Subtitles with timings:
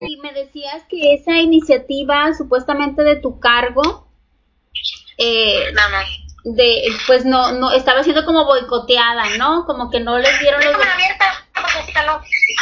[0.00, 4.08] Y me decías que esa iniciativa supuestamente de tu cargo,
[5.18, 5.74] eh,
[6.44, 9.66] de, pues no, no, estaba siendo como boicoteada, ¿no?
[9.66, 10.74] Como que no les dieron los...
[10.74, 11.46] abierta,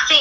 [0.09, 0.19] sí,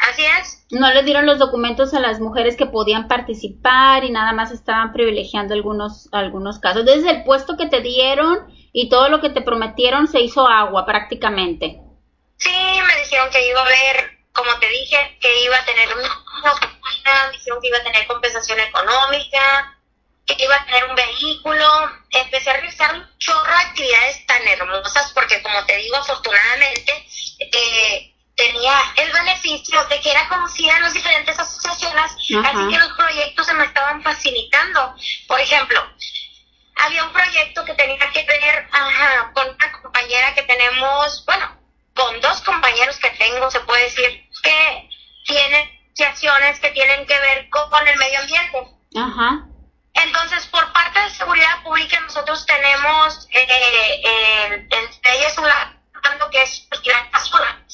[0.00, 0.66] así es.
[0.70, 4.94] No les dieron los documentos a las mujeres que podían participar y nada más estaban
[4.94, 6.86] privilegiando algunos, algunos casos.
[6.86, 10.86] Desde el puesto que te dieron y todo lo que te prometieron se hizo agua
[10.86, 11.82] prácticamente.
[12.38, 16.52] Sí, me dijeron que iba a haber como te dije, que iba a tener una
[16.52, 19.78] oficina, dijeron que iba a tener compensación económica,
[20.26, 21.66] que iba a tener un vehículo.
[22.10, 27.06] Empecé a realizar un chorro de actividades tan hermosas porque, como te digo, afortunadamente
[27.38, 32.92] eh, tenía el beneficio de que era conocida en las diferentes asociaciones, así que los
[32.96, 34.96] proyectos se me estaban facilitando.
[35.28, 35.80] Por ejemplo,
[36.76, 38.68] había un proyecto que tenía que ver
[39.32, 41.64] con una compañera que tenemos, bueno,
[41.94, 44.88] con dos compañeros que tengo, se puede decir, que
[45.24, 48.58] tienen asociaciones que tienen que ver con, el medio ambiente.
[48.96, 49.46] Ajá.
[49.94, 54.68] Entonces, por parte de seguridad pública, nosotros tenemos eh, eh,
[55.42, 55.84] lado
[56.34, 57.64] que es la basura,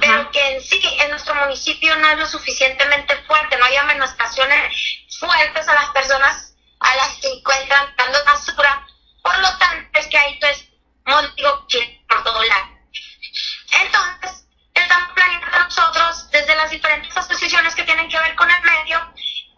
[0.00, 5.06] pero que en sí, en nuestro municipio no es lo suficientemente fuerte, no hay amenazaciones
[5.18, 8.86] fuertes a las personas a las que encuentran dando basura.
[9.22, 10.68] Por lo tanto, es que hay pues
[11.06, 11.66] montigo
[12.08, 12.68] por todo lado.
[13.82, 14.46] Entonces,
[14.80, 19.00] estamos planeando nosotros, desde las diferentes asociaciones que tienen que ver con el medio,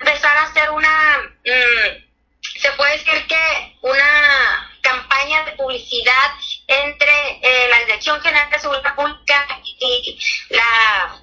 [0.00, 6.30] empezar a hacer una, mm, se puede decir que una campaña de publicidad
[6.66, 9.46] entre eh, la Dirección General de Seguridad Pública
[9.80, 10.18] y
[10.50, 11.22] la,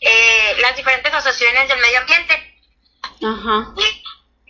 [0.00, 2.60] eh, las diferentes asociaciones del medio ambiente.
[3.22, 3.72] Ajá.
[3.76, 4.02] Y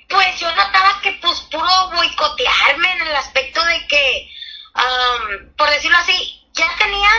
[0.09, 4.31] pues yo notaba que pues puro boicotearme en el aspecto de que,
[4.75, 7.11] um, por decirlo así, ya tenía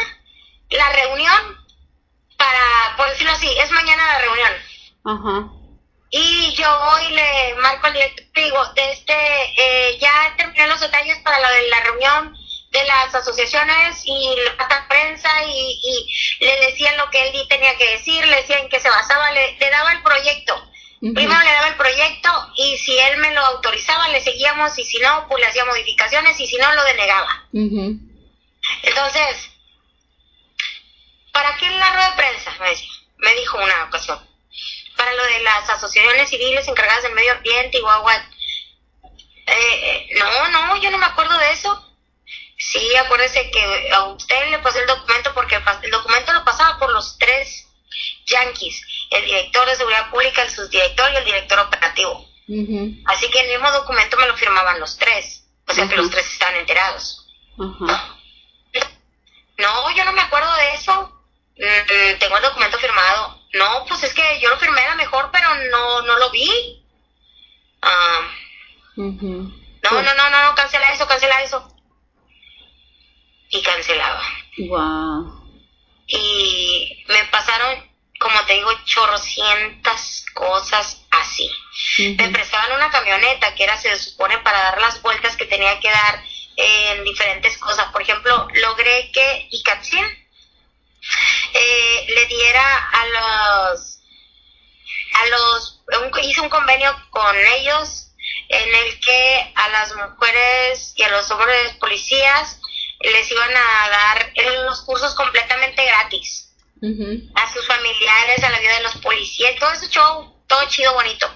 [0.71, 1.57] la reunión
[2.37, 4.51] para, por decirlo así, es mañana la reunión.
[5.05, 5.59] Ajá.
[6.11, 11.17] Y yo voy le marco al director y digo, este, eh, ya terminé los detalles
[11.19, 12.35] para la de la reunión
[12.71, 17.91] de las asociaciones y la prensa y, y, le decían lo que él tenía que
[17.91, 20.65] decir, le decían en qué se basaba, le, daba el proyecto.
[20.99, 24.99] Primero le daba el proyecto y si él me lo autorizaba le seguíamos y si
[24.99, 27.47] no, pues le hacía modificaciones y si no, lo denegaba
[31.31, 32.51] ¿Para qué la rueda de prensa?
[32.59, 32.73] Me,
[33.17, 34.19] me dijo una ocasión.
[34.97, 38.13] Para lo de las asociaciones civiles encargadas del medio ambiente y guagua.
[39.49, 41.85] Eh, eh, no, no, yo no me acuerdo de eso.
[42.57, 46.91] Sí, acuérdese que a usted le pasé el documento porque el documento lo pasaba por
[46.91, 47.67] los tres
[48.25, 48.81] yankees,
[49.11, 52.29] el director de seguridad pública, el subdirector y el director operativo.
[53.05, 56.25] Así que el mismo documento me lo firmaban los tres, o sea que los tres
[56.31, 57.25] estaban enterados.
[59.57, 61.15] No, yo no me acuerdo de eso.
[61.57, 63.41] Mm, tengo el documento firmado.
[63.53, 66.83] No, pues es que yo lo firmé a mejor, pero no, no lo vi.
[67.81, 68.31] Ah.
[68.99, 71.73] No, no, no, no, no, cancela eso, cancela eso.
[73.49, 74.21] Y cancelaba.
[74.57, 75.49] Wow.
[76.07, 77.89] Y me pasaron,
[78.19, 81.49] como te digo, chorrocientas cosas así.
[82.17, 85.89] Me prestaban una camioneta que era, se supone, para dar las vueltas que tenía que
[85.89, 86.21] dar
[86.57, 87.91] en diferentes cosas.
[87.93, 90.05] Por ejemplo, logré que Icatzin
[91.53, 93.95] eh, le diera a los
[95.13, 95.81] a los
[96.21, 98.08] hice un convenio con ellos
[98.49, 102.59] en el que a las mujeres y a los hombres policías
[102.99, 104.33] les iban a dar
[104.65, 106.47] los cursos completamente gratis.
[107.35, 111.29] A sus familiares, a la vida de los policías, todo ese show, todo chido, bonito.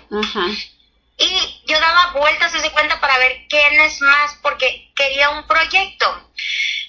[1.17, 6.31] Y yo daba vueltas ese cuenta para ver quién es más, porque quería un proyecto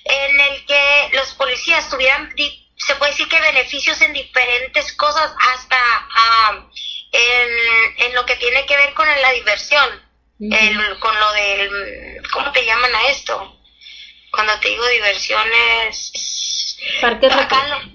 [0.04, 2.32] en el que los policías tuvieran
[2.76, 6.66] se puede decir que beneficios en diferentes cosas, hasta ah,
[7.12, 10.02] en, lo que tiene que ver con la diversión,
[11.00, 13.60] con lo del, ¿cómo te llaman a esto?
[14.30, 16.12] Cuando te digo diversiones...
[17.00, 17.32] Parques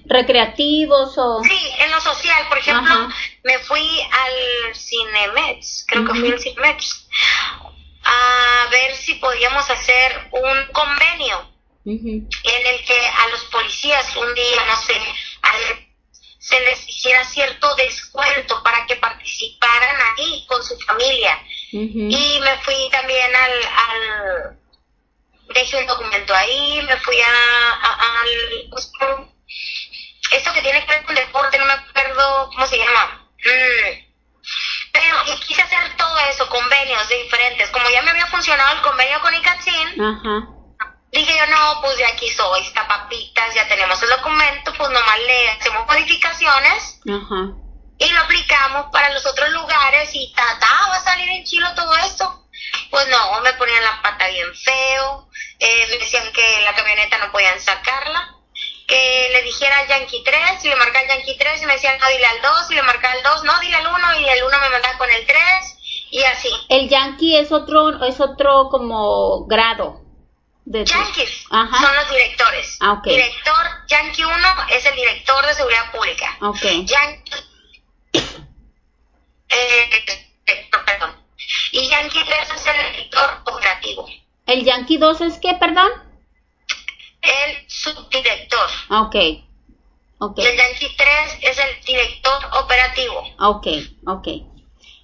[0.06, 1.42] recreativos o...
[1.44, 3.08] Sí, en lo social, por ejemplo,
[3.44, 7.08] me fui al Cinemex, creo que fui al Cinemex,
[8.02, 11.50] a ver si podíamos hacer un convenio
[11.84, 14.94] en el que a los policías un día, no sé,
[16.40, 21.38] se les hiciera cierto descuento para que participaran ahí con su familia.
[21.70, 24.58] Y me fui también al, al,
[25.54, 28.28] dejé un documento ahí, me fui a, al,
[28.70, 28.90] pues,
[30.32, 33.28] esto que tiene que ver con deporte, no me acuerdo cómo se llama.
[33.44, 34.10] Mm.
[34.92, 37.68] Pero y quise hacer todo eso, convenios diferentes.
[37.68, 40.59] Como ya me había funcionado el convenio con ICATSIN, Ajá
[41.12, 45.50] Dije yo, no, pues de aquí soy, papitas, ya tenemos el documento, pues nomás le
[45.50, 47.00] hacemos modificaciones.
[47.08, 47.54] Ajá.
[47.98, 50.58] y lo aplicamos para los otros lugares y ta,
[50.88, 52.46] va a salir en chilo todo esto.
[52.90, 55.28] Pues no, me ponían la pata bien feo,
[55.58, 58.36] eh, me decían que la camioneta no podían sacarla,
[58.86, 61.98] que le dijera al Yankee 3, y le marcaba al Yankee 3 y me decían
[61.98, 64.44] no, dile al 2, y le marcaba al 2, no, dile al 1 y el
[64.44, 65.38] 1 me mandaba con el 3
[66.10, 66.50] y así.
[66.68, 69.99] El Yankee es otro, es otro como grado.
[70.64, 72.78] De Yankees son los directores.
[72.80, 74.36] Ah, Director Yankee 1
[74.70, 76.36] es el director de seguridad pública.
[76.40, 76.84] Okay.
[76.84, 77.32] Yankee
[79.50, 79.90] eh,
[80.86, 81.16] perdón.
[81.72, 84.08] Y Yankee 3 es el director operativo.
[84.46, 85.90] ¿El Yankee 2 es qué, perdón?
[87.22, 88.70] El subdirector.
[88.90, 89.16] Ok.
[90.18, 90.44] okay.
[90.44, 93.22] Y el Yankee 3 es el director operativo.
[93.38, 93.66] Ok,
[94.06, 94.28] ok.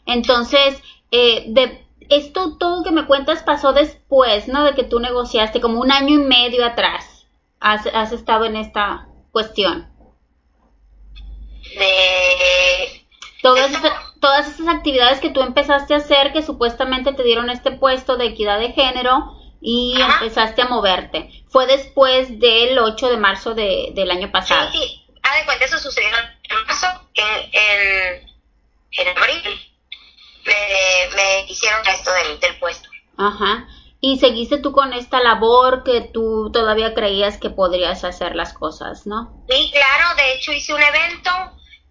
[0.06, 4.64] Entonces, eh, de esto todo que me cuentas pasó después, ¿no?
[4.64, 7.26] De que tú negociaste, como un año y medio atrás.
[7.61, 9.91] Has, has estado en esta cuestión.
[11.79, 13.06] De...
[13.43, 13.70] Todas,
[14.20, 18.26] todas esas actividades que tú empezaste a hacer que supuestamente te dieron este puesto de
[18.26, 21.31] equidad de género y empezaste a moverte.
[21.49, 24.70] Fue después del 8 de marzo de, del año pasado.
[24.73, 25.06] Sí, sí.
[25.23, 28.31] Ah, de cuenta, eso sucedió en marzo, en, en,
[28.93, 29.75] en abril.
[30.46, 32.88] Me, me, hicieron esto del, del puesto.
[33.16, 33.66] Ajá.
[34.00, 39.06] Y seguiste tú con esta labor que tú todavía creías que podrías hacer las cosas,
[39.06, 39.44] ¿no?
[39.48, 40.14] Sí, claro.
[40.16, 41.31] De hecho, hice un evento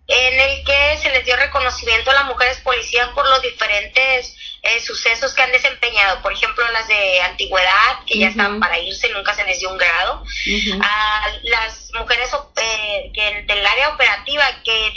[0.08, 4.80] en el que se les dio reconocimiento a las mujeres policías por los diferentes eh,
[4.82, 6.22] sucesos que han desempeñado.
[6.22, 9.78] Por ejemplo, las de antigüedad, que ya estaban para irse, nunca se les dio un
[9.78, 10.24] grado.
[10.82, 12.30] A las mujeres
[12.62, 14.92] eh, que del área operativa, que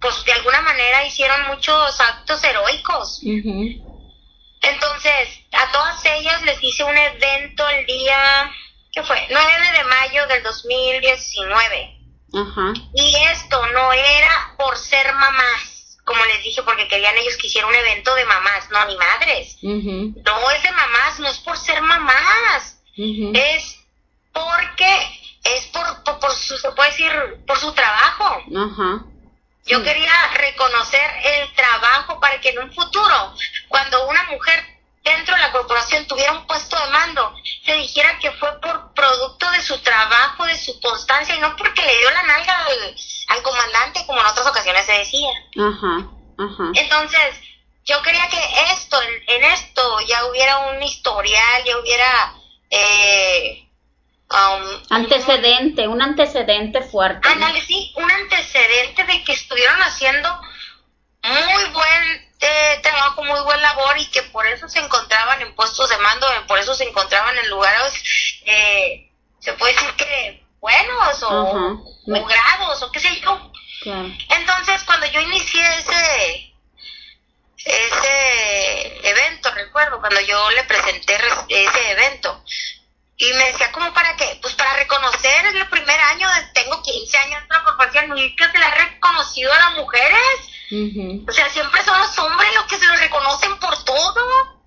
[0.00, 3.20] pues de alguna manera hicieron muchos actos heroicos.
[4.62, 8.50] Entonces, a todas ellas les hice un evento el día,
[8.92, 9.26] ¿qué fue?
[9.30, 11.96] 9 de mayo del 2019
[12.92, 17.66] y esto no era por ser mamás, como les dije, porque querían ellos que hiciera
[17.66, 19.56] un evento de mamás, no, ni madres.
[19.62, 23.78] No es de mamás, no es por ser mamás, es
[24.32, 27.12] porque es por, por, su, se puede decir,
[27.46, 28.42] por su trabajo.
[29.66, 33.34] Yo quería reconocer el trabajo para que en un futuro,
[33.68, 34.64] cuando una mujer
[35.02, 37.34] dentro de la corporación tuviera un puesto de mando,
[37.64, 41.82] se dijera que fue por producto de su trabajo, de su constancia y no porque
[41.82, 42.66] le dio la nalga
[43.28, 45.30] al, comandante como en otras ocasiones se decía.
[45.58, 46.08] Ajá,
[46.38, 46.70] ajá.
[46.74, 47.40] Entonces,
[47.84, 48.40] yo quería que
[48.72, 52.34] esto, en, esto ya hubiera un historial, ya hubiera...
[52.70, 53.65] Eh,
[54.30, 57.28] um, antecedente, un, antecedente fuerte.
[57.66, 60.40] sí, un antecedente de que estuvieron haciendo
[61.22, 65.88] muy buen eh, trabajo, muy buen labor y que por eso se encontraban en puestos
[65.88, 71.82] de mando, por eso se encontraban en lugares, eh, se puede decir que buenos o,
[72.06, 73.52] grados o qué sé yo.
[73.84, 76.52] Entonces, cuando yo inicié ese
[77.66, 81.16] ese evento, recuerdo, cuando yo le presenté
[81.48, 82.42] ese evento,
[83.18, 84.38] y me decía, ¿cómo para qué?
[84.42, 88.48] Pues para reconocer, es el primer año, tengo 15 años en la corporación, y que
[88.48, 92.76] se le ha reconocido a las mujeres o sea, siempre son los hombres los que
[92.76, 94.64] se los reconocen por todo.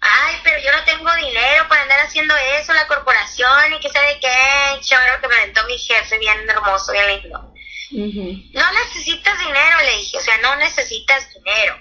[0.00, 4.20] Ay, pero yo no tengo dinero para andar haciendo eso, la corporación y que sabe
[4.20, 7.52] qué, choro que me aventó mi jefe, bien hermoso, bien lindo.
[7.90, 11.76] No necesitas dinero, le dije, o sea, no necesitas dinero.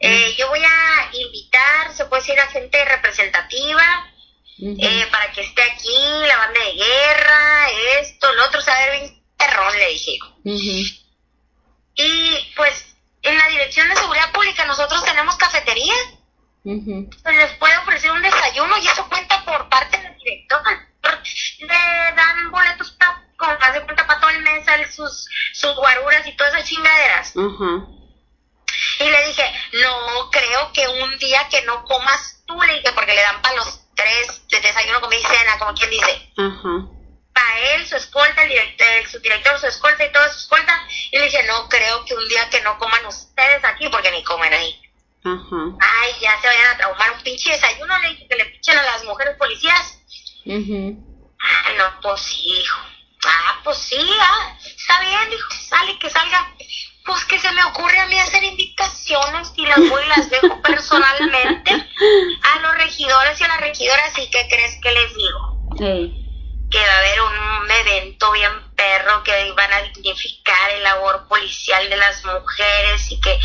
[0.00, 4.10] Eh, yo voy a invitar, se puede decir, a gente representativa
[4.58, 9.76] eh, para que esté aquí, la banda de guerra, esto, lo otro, saber bien perrón,
[9.78, 10.18] le dije.
[11.94, 15.94] Y pues en la Dirección de Seguridad Pública nosotros tenemos cafetería.
[16.62, 20.60] Se les puede ofrecer un desayuno y eso cuenta por parte del director.
[21.60, 21.66] Le
[22.16, 26.54] dan boletos para, como de cuenta para todo el mes, sus, sus guaruras y todas
[26.54, 27.32] esas chingaderas.
[29.00, 33.14] Y le dije, no creo que un día que no comas tú, le dije, porque
[33.14, 36.32] le dan para los tres de desayuno, comida y cena, como quien dice.
[36.36, 37.00] Ajá
[37.58, 40.86] él, su escolta, el, director, su director, su escolta y toda su escolta.
[41.10, 44.22] Y le dije, no creo que un día que no coman ustedes aquí, porque ni
[44.24, 44.80] comen ahí.
[45.80, 48.82] Ay, ya se vayan a traumar un pinche desayuno, le dije que le pinchen a
[48.82, 49.98] las mujeres policías.
[51.40, 52.80] Ah, no, pues hijo.
[53.26, 56.54] Ah, pues sí, ah, está bien, dijo, sale, que salga.
[57.04, 60.60] Pues que se me ocurre a mí hacer invitaciones y las voy y las dejo
[60.62, 61.88] personalmente
[62.42, 65.50] a los regidores y a las regidoras y ¿qué crees que les digo?
[66.70, 71.88] que va a haber un evento bien perro que van a dignificar el labor policial
[71.90, 73.38] de las mujeres y que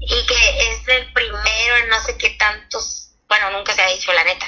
[0.00, 4.12] y que es el primero en no sé qué tantos bueno nunca se ha dicho
[4.12, 4.46] la neta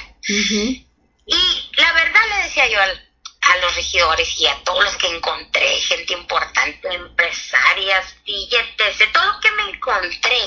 [1.25, 3.02] y la verdad le decía yo al,
[3.43, 9.25] a los regidores y a todos los que encontré, gente importante, empresarias, billetes, de todo
[9.25, 10.39] lo que me encontré.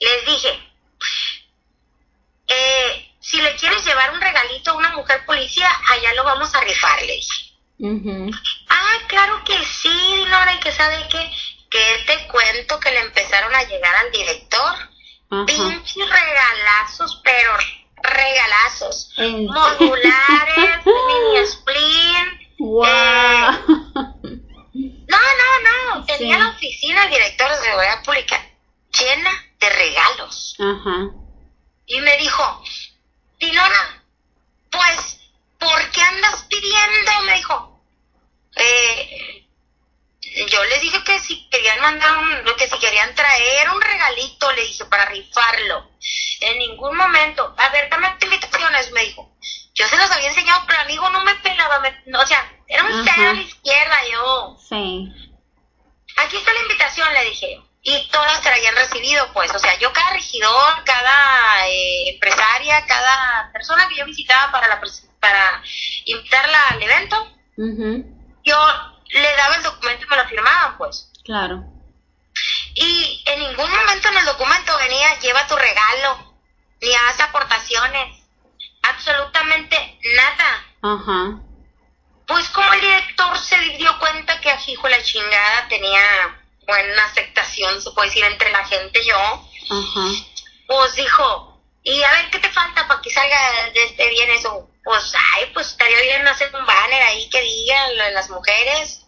[0.00, 0.72] Les dije,
[2.46, 6.60] eh, si le quieres llevar un regalito a una mujer policía, allá lo vamos a
[6.60, 7.52] rifar, le dije.
[8.68, 11.30] Ah, claro que sí, Dinora, y que sabe que,
[11.70, 14.74] que te cuento que le empezaron a llegar al director.
[15.30, 15.46] Ajá.
[15.46, 17.56] Pinches regalazos, pero
[18.02, 19.08] regalazos.
[19.16, 22.38] En- Modulares, mini spleen.
[22.58, 23.52] Guau.
[24.74, 26.04] No, no, no.
[26.04, 26.40] Tenía Sí.
[26.42, 28.40] la oficina el director de seguridad pública
[28.98, 30.54] llena de regalos.
[30.58, 31.08] Ajá.
[31.86, 32.62] Y me dijo,
[33.38, 34.02] Dinora,
[34.70, 35.18] pues,
[35.58, 37.12] ¿por qué andas pidiendo?
[37.26, 37.80] Me dijo.
[38.56, 39.44] Eh,
[40.50, 44.62] yo les dije que si querían mandar un, que si querían traer un regalito, le
[44.62, 45.90] dije, para rifarlo.
[46.42, 47.54] En ningún momento.
[47.56, 49.34] A ver, dame invitaciones, me dijo.
[49.74, 51.80] Yo se los había enseñado, pero amigo no me pelaba.
[51.80, 54.56] me- no, o sea, era un cero a la izquierda yo.
[54.68, 55.08] Sí.
[56.18, 57.64] Aquí está la invitación, le dije yo.
[57.84, 59.52] Y todas se la habían recibido, pues.
[59.54, 64.80] O sea, yo cada regidor, cada eh, empresaria, cada persona que yo visitaba para, la,
[65.20, 65.62] para
[66.04, 67.22] invitarla al evento,
[67.56, 68.04] ujú,
[68.44, 68.56] yo
[69.08, 71.10] le daba el documento y me lo firmaban, pues.
[71.24, 71.64] Claro.
[72.74, 76.31] Y en ningún momento en el documento venía, lleva tu regalo,
[76.82, 78.18] ni haz aportaciones,
[78.82, 80.66] absolutamente nada.
[80.82, 81.40] Ajá.
[82.26, 84.58] Pues como el director se dio cuenta que a
[84.90, 86.02] la chingada tenía
[86.66, 90.08] buena aceptación, se puede decir, entre la gente y yo, Ajá.
[90.66, 94.68] pues dijo, y a ver qué te falta para que salga de este bien eso.
[94.84, 99.04] Pues, ay, pues estaría bien hacer un banner ahí que diga lo de las mujeres.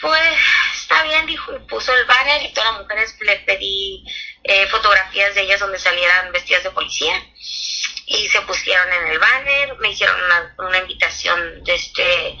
[0.00, 0.38] Pues
[0.74, 4.04] está bien, dijo, y puso el banner y todas las mujeres le pedí
[4.42, 7.14] eh, fotografías de ellas donde salieran vestidas de policía
[8.06, 12.38] y se pusieron en el banner, me hicieron una, una invitación de este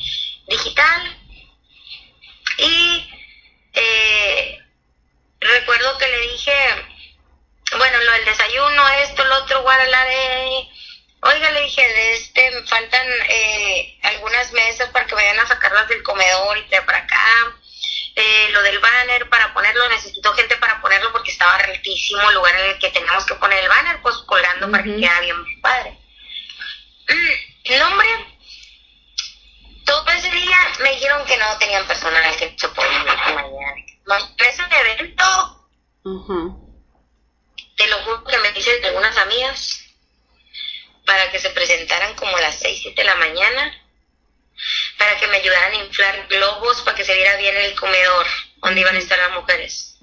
[0.48, 1.18] digital
[2.58, 3.10] y
[3.72, 4.58] eh,
[5.40, 6.52] recuerdo que le dije,
[7.76, 10.68] bueno, lo del desayuno, esto, lo otro, guaralare.
[11.26, 16.02] Oiga, le dije, de este, faltan eh, algunas mesas para que vayan a sacarlas del
[16.02, 17.56] comedor y de para acá.
[18.14, 22.54] Eh, lo del banner para ponerlo, necesito gente para ponerlo porque estaba altísimo el lugar
[22.56, 25.98] en el que teníamos que poner el banner, pues colgando para que quedara bien padre.
[27.08, 28.08] Mm, nombre,
[29.86, 33.74] todo ese día me dijeron que no tenían personal que se podía ir mañana.
[34.36, 35.24] Es un evento
[36.04, 36.56] Ajá.
[37.76, 39.83] te lo juro que me dicen algunas amigas
[41.04, 43.80] para que se presentaran como a las 6, 7 de la mañana,
[44.98, 48.26] para que me ayudaran a inflar globos para que se viera bien el comedor
[48.62, 49.96] donde iban a estar las mujeres.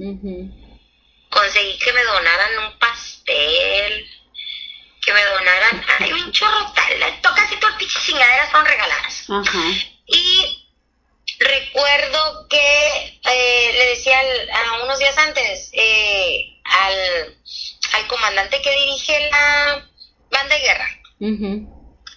[1.29, 4.05] Conseguí que me donaran un pastel,
[5.03, 9.25] que me donaran, ay, un chorro tal, to- casi todas las pinches chingaderas fueron regaladas.
[10.07, 10.67] Y
[11.39, 17.37] recuerdo que eh, le decía al- a unos días antes eh, al,
[17.93, 19.87] al comandante que dirige la
[20.31, 20.87] banda de guerra.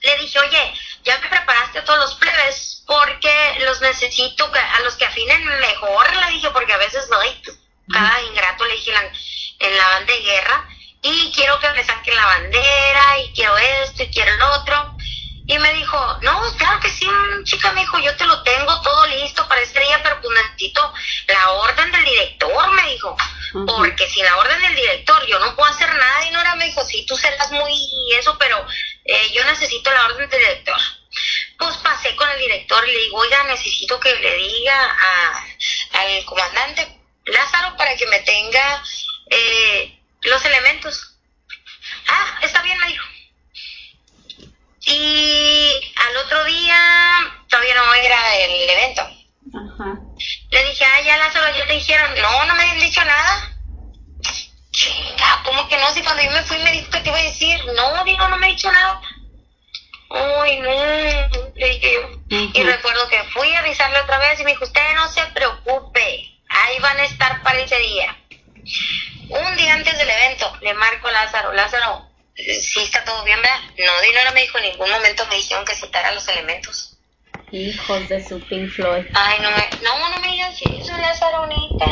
[0.02, 4.94] Le dije, oye, ya me preparaste a todos los plebes porque los necesito, a los
[4.96, 7.42] que afinen mejor, le dije, porque a veces no hay
[7.90, 9.12] cada ingrato, le dije en la,
[9.60, 10.68] en la banda de guerra,
[11.02, 14.93] y quiero que me saquen la bandera, y quiero esto, y quiero lo otro.
[15.46, 17.06] Y me dijo, no, claro que sí,
[17.44, 20.94] chica, me dijo, yo te lo tengo todo listo para ese día, pero pues necesito
[21.28, 23.16] la orden del director, me dijo.
[23.66, 26.26] Porque sin la orden del director yo no puedo hacer nada.
[26.26, 28.66] Y Nora me dijo, sí, tú serás muy eso, pero
[29.04, 30.80] eh, yo necesito la orden del director.
[31.58, 35.44] Pues pasé con el director y le digo, oiga, necesito que le diga a,
[36.00, 38.82] al comandante Lázaro para que me tenga
[39.30, 41.16] eh, los elementos.
[42.08, 43.13] Ah, está bien, me dijo.
[44.86, 46.76] Y al otro día,
[47.48, 49.02] todavía no era el evento.
[49.02, 49.98] Ajá.
[50.50, 52.10] Le dije, ah, ya Lázaro, ya te dijeron.
[52.20, 53.50] No, no me han dicho nada.
[54.70, 55.92] Chinga, ¿cómo que no?
[55.92, 57.60] Si cuando yo me fui me dijo que te iba a decir.
[57.76, 59.00] No, digo, no me ha dicho nada.
[60.10, 60.70] Uy, no,
[61.54, 62.08] le dije yo.
[62.28, 66.38] Y recuerdo que fui a avisarle otra vez y me dijo, usted no se preocupe,
[66.48, 68.16] ahí van a estar para ese día.
[69.28, 72.03] Un día antes del evento, le marco a Lázaro, Lázaro,
[72.36, 73.60] ¿sí está todo bien, verdad?
[73.78, 76.90] No, Dinora me dijo, en ningún momento me dijeron que citara los elementos.
[77.50, 79.06] Hijos de su Pink Floyd.
[79.14, 81.86] Ay, no me, no, no me digas eso, Lázaro, neta.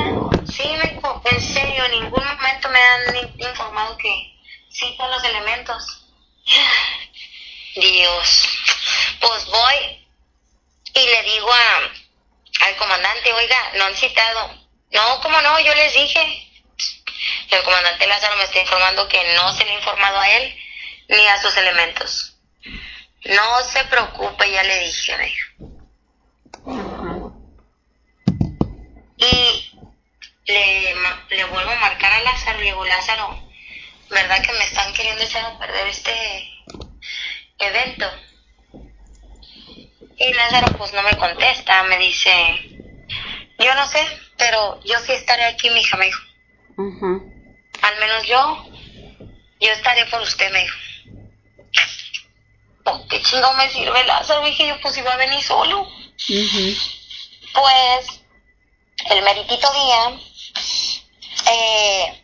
[0.50, 4.12] Sí, me dijo, en serio, en ningún momento me han in- informado que
[4.70, 6.04] citan los elementos.
[7.76, 8.49] Dios.
[9.20, 10.06] Pues voy
[10.94, 14.54] y le digo a, al comandante, oiga, no han citado.
[14.90, 15.61] No, ¿cómo no?
[15.61, 16.41] Yo les dije.
[17.50, 20.56] El comandante Lázaro me está informando que no se le ha informado a él
[21.08, 22.36] ni a sus elementos.
[23.24, 25.32] No se preocupe, ya le dije, me
[29.16, 29.70] Y
[30.46, 30.94] le,
[31.30, 33.48] le vuelvo a marcar a Lázaro, le digo, Lázaro,
[34.10, 36.50] ¿verdad que me están queriendo echar a perder este
[37.58, 38.10] evento?
[40.16, 42.32] Y Lázaro pues no me contesta, me dice,
[43.58, 44.04] yo no sé,
[44.36, 46.31] pero yo sí estaré aquí, mi hija, me dijo.
[46.76, 48.66] Al menos yo,
[49.60, 50.78] yo estaré por usted, me dijo.
[53.08, 54.44] ¿Qué chingo me sirve Lázaro?
[54.44, 55.88] Dije yo, pues iba a venir solo.
[57.52, 58.22] Pues,
[59.10, 60.18] el meritito día,
[61.50, 62.22] eh,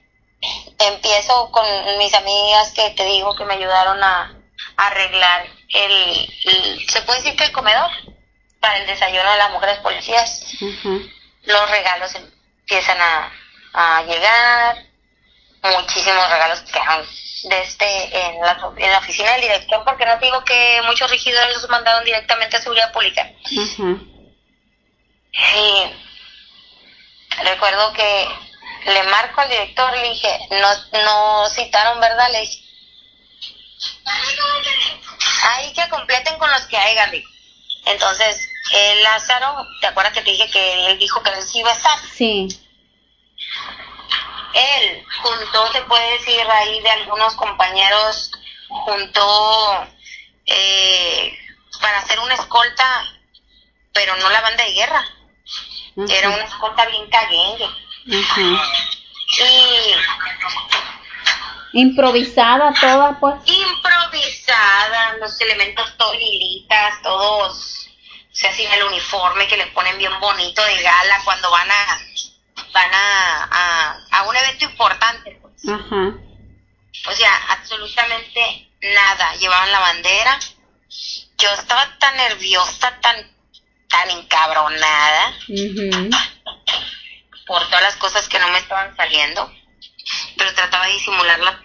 [0.78, 1.64] empiezo con
[1.98, 4.34] mis amigas que te digo que me ayudaron a,
[4.76, 7.90] arreglar el, se puede decir que el comedor
[8.60, 10.42] para el desayuno de las mujeres policías.
[11.44, 13.32] Los regalos empiezan a,
[13.72, 14.84] a llegar,
[15.62, 17.06] muchísimos regalos quedaron
[17.44, 21.54] de este, en, la, en la oficina del director, porque no digo que muchos regidores
[21.54, 23.30] los mandaron directamente a seguridad pública.
[23.50, 23.84] Y
[27.44, 28.28] recuerdo que
[28.86, 32.30] le marco al director y le dije, no, no citaron, ¿verdad?
[32.32, 32.64] Le dije,
[35.44, 37.24] ahí que completen con los que hay, Gandhi.
[37.86, 41.70] Entonces, el Lázaro, ¿te acuerdas que te dije que él dijo que él sí iba
[41.70, 41.98] a estar?
[42.16, 42.48] Sí.
[44.54, 48.30] Él juntó, se puede decir, ahí de algunos compañeros,
[48.68, 49.86] juntó
[50.46, 51.38] eh,
[51.80, 53.04] para hacer una escolta,
[53.92, 55.04] pero no la banda de guerra.
[56.08, 57.68] Era una escolta bien caguengue.
[58.06, 59.94] Y
[61.72, 67.88] improvisada toda pues improvisada los elementos todos lilitas todos
[68.32, 72.00] se hacen el uniforme que le ponen bien bonito de gala cuando van a
[72.72, 75.64] van a, a, un evento importante pues.
[75.64, 80.38] o sea absolutamente nada llevaban la bandera
[81.38, 83.16] yo estaba tan nerviosa tan
[83.88, 85.34] tan encabronada
[87.48, 89.50] por todas las cosas que no me estaban saliendo,
[90.36, 91.64] pero trataba de disimularla.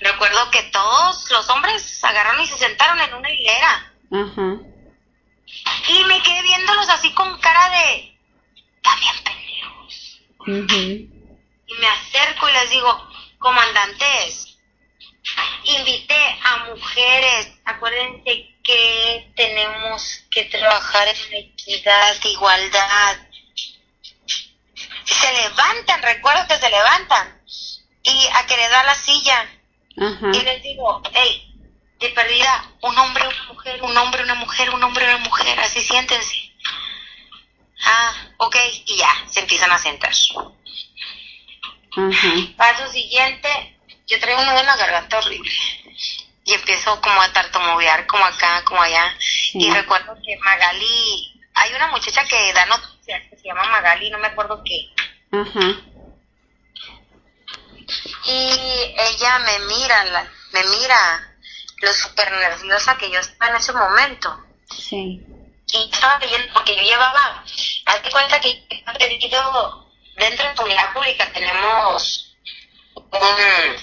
[0.00, 3.92] Recuerdo que todos los hombres agarraron y se sentaron en una hilera.
[5.88, 8.16] Y me quedé viéndolos así con cara de...
[8.80, 9.14] También
[10.48, 11.18] pendejos.
[11.66, 13.08] Y me acerco y les digo,
[13.38, 14.58] comandantes,
[15.64, 23.16] invité a mujeres, acuérdense que tenemos que trabajar en equidad, igualdad,
[25.04, 27.42] se levantan, recuerdo que se levantan
[28.02, 29.50] y a querer dar la silla.
[30.32, 31.48] Y les digo, hey,
[31.98, 35.80] de perdida, un hombre, una mujer, un hombre, una mujer, un hombre, una mujer, así
[35.80, 36.47] siéntense.
[37.84, 40.12] Ah, ok, y ya, se empiezan a sentar.
[42.56, 45.50] Paso siguiente, yo traigo un nudo en la garganta horrible.
[46.44, 49.14] Y empiezo como a tartamudear, como acá, como allá.
[49.52, 54.18] Y recuerdo que Magali, hay una muchacha que da noticias, que se llama Magali, no
[54.18, 54.88] me acuerdo qué.
[55.30, 55.76] Ajá.
[58.24, 61.34] Y ella me mira, la, me mira
[61.80, 64.44] lo súper nerviosa que yo estaba en ese momento.
[64.70, 65.24] Sí.
[65.70, 67.44] Y estaba leyendo, porque yo llevaba,
[67.86, 68.64] hazte cuenta que
[70.16, 72.36] dentro de tu unidad pública tenemos
[72.94, 73.76] un,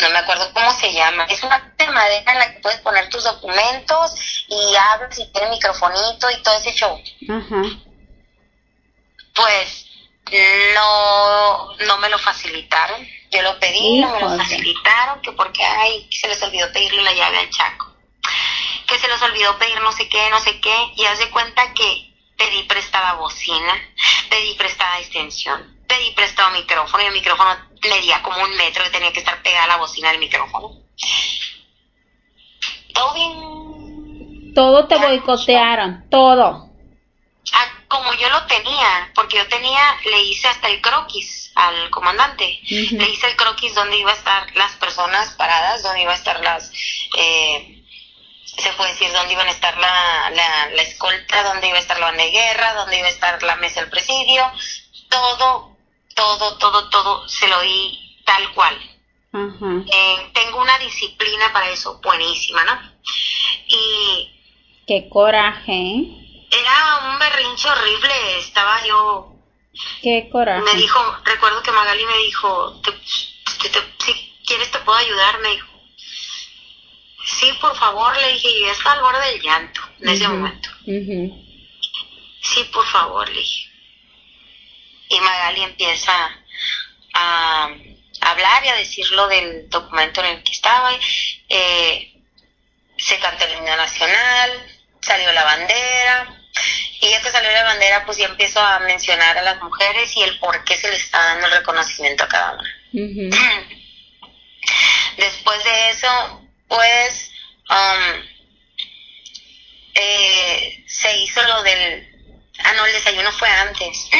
[0.00, 3.08] no me acuerdo cómo se llama, es una de madera en la que puedes poner
[3.08, 7.00] tus documentos y hablas y tiene microfonito y todo ese show.
[9.34, 9.86] Pues
[10.74, 13.06] no, no me lo facilitaron.
[13.30, 17.12] Yo lo pedí, no me lo facilitaron, que porque ay, se les olvidó pedirle la
[17.12, 17.95] llave al Chaco.
[18.86, 20.92] Que se les olvidó pedir no sé qué, no sé qué.
[20.96, 23.74] Y haz de cuenta que pedí prestada bocina,
[24.30, 27.56] pedí prestada extensión, pedí prestado micrófono y el micrófono
[27.88, 30.70] medía como un metro y tenía que estar pegada a la bocina del micrófono.
[32.94, 34.54] Todo bien.
[34.54, 36.66] Todo te boicotearon, todo
[37.88, 43.10] como yo lo tenía, porque yo tenía, le hice hasta el croquis al comandante, le
[43.10, 46.72] hice el croquis donde iba a estar las personas paradas, donde iba a estar las,
[47.16, 47.84] eh,
[48.58, 52.06] se puede decir, donde iban a estar la, la, escolta, donde iba a estar la
[52.06, 54.42] banda de guerra, donde iba a estar la mesa del presidio,
[55.08, 55.76] todo,
[56.14, 58.78] todo, todo, todo, se lo di tal cual.
[59.34, 62.80] Eh, tengo una disciplina para eso buenísima, ¿no?
[63.66, 64.32] Y...
[64.86, 66.26] Qué coraje, ¿eh?
[66.50, 69.32] era un berrinche horrible, estaba yo...
[70.02, 70.62] Qué coraje.
[70.62, 72.80] Me dijo, recuerdo que Magali me dijo,
[73.98, 75.75] si quieres te puedo ayudar, me dijo.
[77.26, 80.70] Sí, por favor, le dije, yo estaba al borde del llanto en ese momento.
[82.42, 83.68] Sí, por favor, le dije.
[85.08, 86.12] Y Magali empieza
[87.14, 87.70] a,
[88.20, 90.92] hablar y a decir lo del documento en el que estaba.
[91.48, 92.12] Eh,
[92.96, 94.50] se cantó el himno nacional,
[95.00, 96.42] salió la bandera,
[97.00, 100.22] y ya que salió la bandera, pues ya empiezo a mencionar a las mujeres y
[100.22, 102.74] el por qué se les está dando el reconocimiento a cada una.
[105.16, 107.30] Después de eso, pues,
[107.70, 108.22] um,
[109.94, 112.12] eh, se hizo lo del...
[112.64, 114.08] Ah, no, el desayuno fue antes.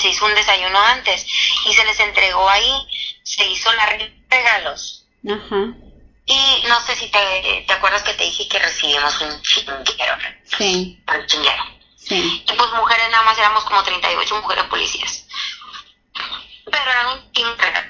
[0.00, 1.24] Se hizo un desayuno antes
[1.64, 2.86] y se les entregó ahí,
[3.22, 3.86] se hizo la
[4.28, 5.06] regalos.
[5.26, 5.74] Ajá.
[6.26, 10.18] Y no sé si te, te acuerdas que te dije que recibimos un chinguero.
[10.58, 11.02] Sí.
[11.08, 11.64] Un chinguero.
[11.96, 12.44] Sí.
[12.46, 15.26] Y pues mujeres nada más éramos como 38 mujeres policías.
[16.70, 17.80] Pero eran un chinguero.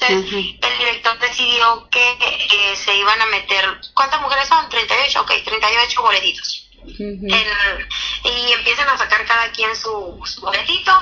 [0.00, 4.68] Entonces el director decidió que eh, se iban a meter, ¿cuántas mujeres son?
[4.68, 6.68] 38, ok, 38 boletitos.
[6.86, 10.92] y empiezan a sacar cada quien su, su, boletito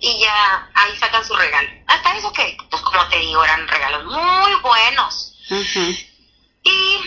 [0.00, 1.68] y ya ahí sacan su regalo.
[1.86, 5.34] Hasta eso que, pues como te digo, eran regalos muy buenos.
[6.62, 6.98] Y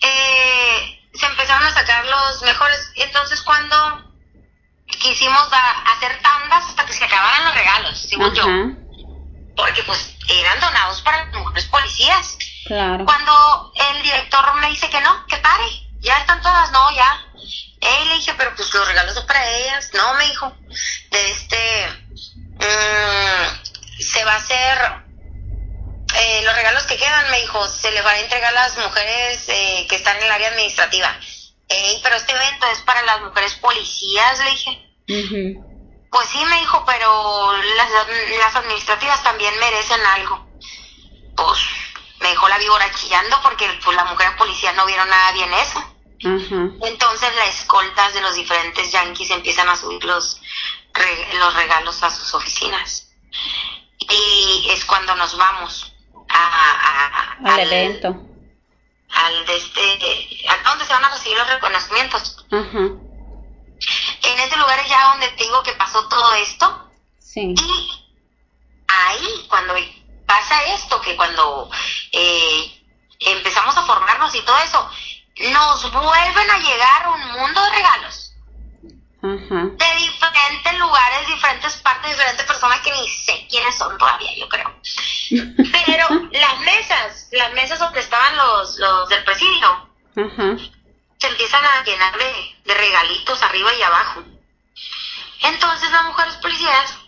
[0.00, 2.92] eh, se empezaron a sacar los mejores.
[2.96, 4.12] Entonces cuando
[4.86, 8.44] quisimos hacer tandas hasta que se acabaran los regalos, según yo.
[9.56, 12.36] Porque pues eran donados para las mujeres policías.
[12.66, 13.04] Claro.
[13.04, 15.64] Cuando el director me dice que no, que pare,
[16.00, 17.26] ya están todas, no, ya.
[17.80, 19.90] él le dije, pero pues los regalos son para ellas.
[19.94, 20.52] No, me dijo,
[21.10, 21.88] de este,
[22.58, 24.78] mm, se va a hacer
[26.14, 29.44] eh, los regalos que quedan, me dijo, se le va a entregar a las mujeres
[29.48, 31.16] eh, que están en el área administrativa.
[31.68, 35.62] Ey, pero este evento es para las mujeres policías, le dije.
[36.12, 37.90] Pues sí, me dijo, pero las,
[38.38, 40.46] las administrativas también merecen algo.
[41.34, 41.58] Pues
[42.20, 45.82] me dejó la víbora chillando porque pues, las mujeres policías no vieron nada bien eso.
[46.20, 50.38] Entonces las escoltas de los diferentes yanquis empiezan a subir los,
[51.38, 53.10] los regalos a sus oficinas.
[53.98, 55.94] Y es cuando nos vamos
[56.28, 58.08] al, evento.
[59.08, 62.44] Al de este, a donde se van a recibir los reconocimientos.
[64.22, 66.90] En ese lugar es ya donde tengo que pasó todo esto.
[67.18, 67.54] Sí.
[67.56, 68.14] Y
[68.88, 69.74] ahí, cuando
[70.26, 71.70] pasa esto, que cuando
[72.12, 72.82] eh,
[73.20, 74.90] empezamos a formarnos y todo eso,
[75.50, 78.32] nos vuelven a llegar un mundo de regalos
[79.22, 84.74] de diferentes lugares, diferentes partes, diferentes personas que ni sé quiénes son todavía, yo creo.
[85.86, 89.88] Pero las mesas, las mesas donde estaban los, los del presidio,
[91.22, 94.24] se empiezan a llenar de, regalitos arriba y abajo.
[95.42, 96.98] Entonces las mujeres policías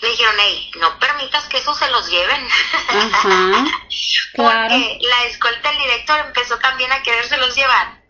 [0.00, 2.48] me dijeron, hey, no permitas que eso se los lleven.
[4.34, 8.00] Porque la escolta del director empezó también a querérselos llevar.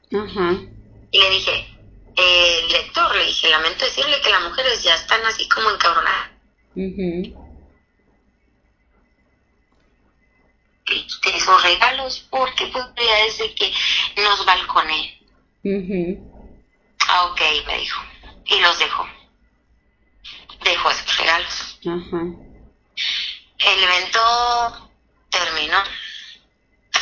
[1.11, 1.77] Y le dije,
[2.17, 6.31] eh, director, le dije, lamento decirle que las mujeres ya están así como encabronadas.
[6.77, 7.43] Uh
[10.87, 13.73] De esos regalos, porque podría decir que
[14.23, 15.22] nos balconé.
[17.09, 18.03] Ah, ok, me dijo.
[18.47, 19.07] Y los dejó.
[20.65, 21.79] Dejó esos regalos.
[23.59, 24.91] El evento
[25.31, 25.83] terminó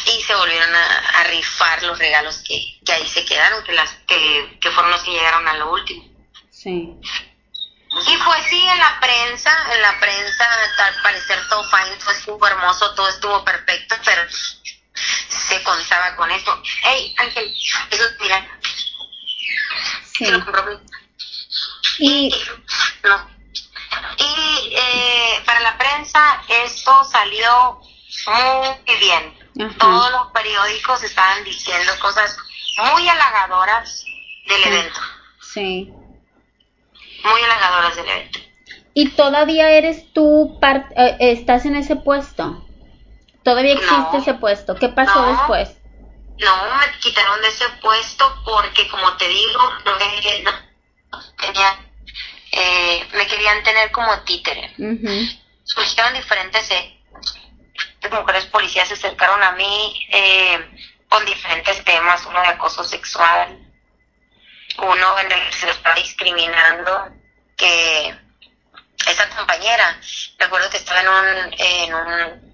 [0.06, 4.90] y se volvieron a, rifar los regalos que, ahí se quedaron, que, las, que, fueron
[4.90, 6.04] los que llegaron a lo último.
[6.50, 6.94] Sí.
[8.06, 10.44] Y fue así en la prensa, en la prensa,
[10.86, 14.22] al parecer todo fine, todo estuvo hermoso, todo estuvo perfecto, pero
[15.28, 16.62] se contaba con eso.
[16.82, 17.54] Hey, Ángel,
[17.90, 18.46] eso mira.
[20.12, 20.26] Sí.
[20.26, 20.80] lo compró.
[21.98, 22.34] Y,
[23.04, 23.30] no.
[24.18, 27.80] y eh, para la prensa esto salió
[28.26, 29.40] muy bien
[29.78, 32.36] todos los periódicos estaban diciendo cosas
[32.92, 34.04] muy halagadoras
[34.46, 35.00] del evento.
[35.40, 35.92] Sí.
[37.24, 38.38] Muy halagadoras del evento.
[38.94, 42.64] ¿Y todavía eres tú, eh, estás en ese puesto?
[43.50, 44.76] ¿Todavía existe ese puesto?
[44.76, 45.70] ¿Qué pasó después?
[46.38, 49.98] No, me quitaron de ese puesto porque, como te digo, no,
[51.36, 51.84] tenía,
[52.52, 54.72] eh, me querían tener como títere.
[55.64, 56.70] Surgieron diferentes
[58.12, 60.70] mujeres policías se acercaron a mí eh,
[61.08, 63.58] con diferentes temas, uno de acoso sexual,
[64.78, 67.08] uno en el que se estaba discriminando,
[67.56, 68.14] que
[69.08, 70.00] esa compañera,
[70.38, 72.49] recuerdo que estaba en un, en un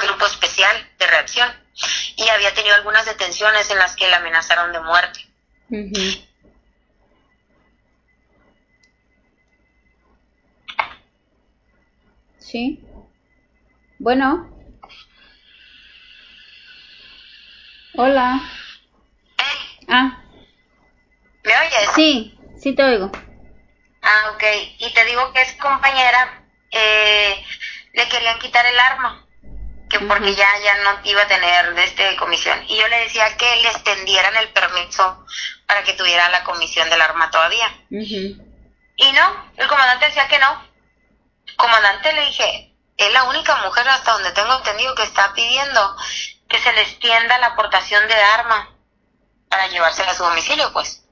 [0.00, 1.50] grupo especial de reacción
[2.16, 5.26] y había tenido algunas detenciones en las que la amenazaron de muerte.
[12.38, 12.80] Sí.
[13.98, 14.50] Bueno.
[17.94, 18.40] Hola.
[19.88, 20.22] Ah.
[21.44, 21.90] ¿Me oyes?
[21.94, 23.10] Sí, sí te oigo.
[24.02, 24.42] Ah, ok.
[24.78, 27.44] Y te digo que es compañera, eh,
[27.92, 29.26] le querían quitar el arma.
[29.90, 32.62] Que porque ya, ya no iba a tener de este comisión.
[32.68, 35.26] Y yo le decía que le extendieran el permiso
[35.66, 37.66] para que tuviera la comisión del arma todavía.
[37.90, 40.64] Y no, el comandante decía que no.
[41.56, 45.96] Comandante le dije, es la única mujer hasta donde tengo entendido que está pidiendo
[46.48, 48.76] que se le extienda la aportación de arma
[49.48, 51.04] para llevársela a su domicilio, pues.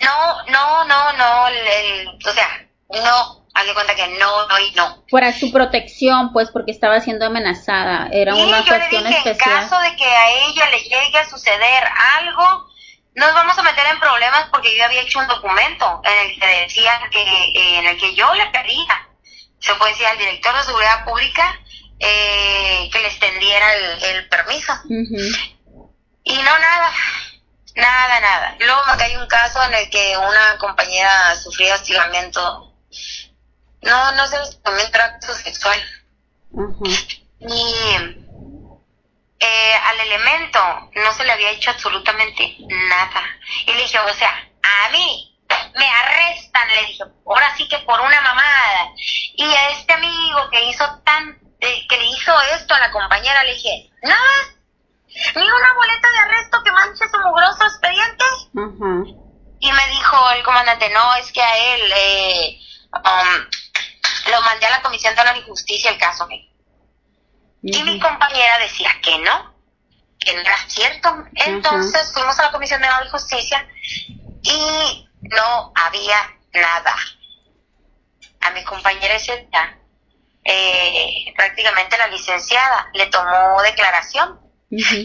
[0.00, 4.70] No, no, no, no, el, o sea, no, haz de cuenta que no, no y
[4.72, 5.04] no.
[5.10, 9.64] Para su protección, pues, porque estaba siendo amenazada, era una cuestión le dije, especial.
[9.64, 11.84] En caso de que a ella le llegue a suceder
[12.18, 12.68] algo,
[13.14, 16.46] nos vamos a meter en problemas porque yo había hecho un documento en el que
[16.46, 19.08] decía que, eh, en el que yo le pedía,
[19.58, 21.60] se puede decir al director de seguridad pública,
[21.98, 24.72] eh, que le extendiera el, permiso.
[26.22, 26.92] Y no nada,
[27.74, 28.56] nada, nada.
[28.60, 32.72] Luego me hay un caso en el que una compañera sufría hostigamiento,
[33.82, 35.80] no, no sé, hostigamiento acto sexual.
[37.40, 38.18] Y
[39.40, 43.22] eh, al elemento no se le había hecho absolutamente nada.
[43.66, 44.30] Y le dije, o sea,
[44.62, 45.36] a mí
[45.76, 48.90] me arrestan, le dije, ahora sí que por una mamada.
[49.34, 53.44] Y a este amigo que hizo tan, eh, que le hizo esto a la compañera,
[53.44, 54.58] le dije, nada,
[55.36, 58.24] ni una boleta de arresto que manche su mugroso expediente.
[59.60, 62.58] Y me dijo el comandante, no, es que a él eh,
[62.94, 63.46] um,
[64.28, 66.28] lo mandé a la Comisión de Honor y Justicia el caso.
[67.62, 69.54] Y mi compañera decía que no,
[70.18, 71.24] que no era cierto.
[71.34, 73.68] Entonces fuimos a la Comisión de Honor y Justicia
[74.42, 76.94] y no había nada.
[78.40, 79.78] A mi compañera ese día,
[80.44, 84.48] eh, prácticamente la licenciada le tomó declaración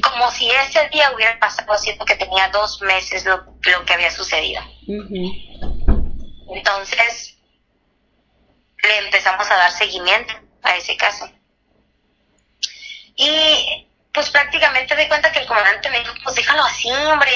[0.01, 3.45] como si ese día hubiera pasado siento que tenía dos meses lo,
[3.85, 4.61] que había sucedido.
[6.49, 7.37] Entonces,
[8.83, 11.29] le empezamos a dar seguimiento a ese caso.
[13.15, 17.31] Y pues prácticamente de cuenta que el comandante me dijo, pues déjalo así, hombre,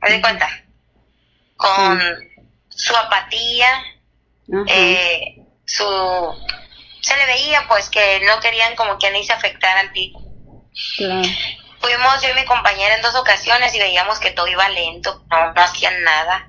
[0.00, 0.48] me di cuenta.
[1.56, 2.00] Con
[2.68, 3.82] su apatía,
[4.66, 5.84] eh, su...
[7.00, 10.22] Se le veía pues que no querían como quien hice afectar al tipo
[11.80, 15.52] Fuimos yo y mi compañera en dos ocasiones y veíamos que todo iba lento, no,
[15.62, 16.48] hacían nada.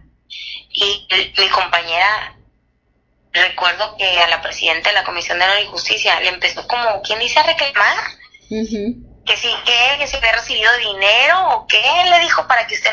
[0.69, 2.35] Y mi compañera,
[3.33, 7.01] recuerdo que a la presidenta de la Comisión de Honor y Justicia le empezó como,
[7.01, 7.97] ¿quién dice a reclamar?
[9.25, 9.95] Que si, ¿qué?
[9.97, 12.91] Que si había recibido dinero o qué le dijo para que usted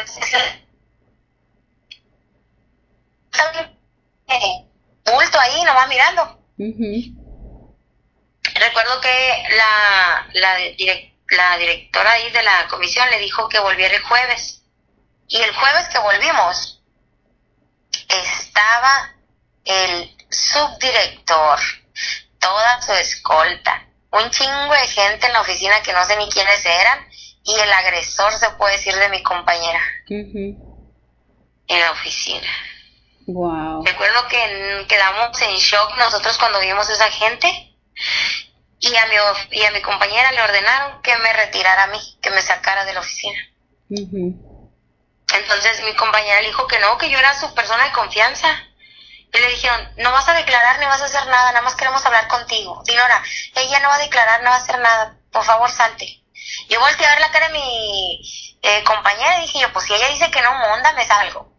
[5.05, 6.38] bulto ahí nomás mirando.
[8.55, 10.59] Recuerdo que la, la,
[11.31, 14.62] la directora ahí de la comisión le dijo que volviera el jueves.
[15.29, 16.83] Y el jueves que volvimos,
[18.09, 19.14] estaba
[19.64, 21.59] el subdirector,
[22.38, 26.64] toda su escolta, un chingo de gente en la oficina que no sé ni quiénes
[26.64, 27.09] eran,
[27.45, 29.81] y el agresor, se puede decir, de mi compañera.
[31.66, 32.49] En la oficina.
[33.27, 33.85] Wow.
[33.85, 37.49] Recuerdo que quedamos en shock nosotros cuando vimos a esa gente
[38.81, 39.14] y a mi,
[39.53, 42.95] y a mi compañera le ordenaron que me retirara a mí, que me sacara de
[42.95, 43.38] la oficina.
[45.33, 48.49] Entonces mi compañera le dijo que no, que yo era su persona de confianza.
[49.33, 52.05] Y le dijeron, no vas a declarar ni vas a hacer nada, nada más queremos
[52.05, 52.83] hablar contigo.
[52.85, 53.23] Dinora,
[53.55, 56.23] ella no va a declarar, no va a hacer nada, por favor salte.
[56.69, 58.21] Yo volteé a ver la cara de mi
[58.62, 61.55] eh, compañera y dije yo, pues si ella dice que no, monda, me salgo.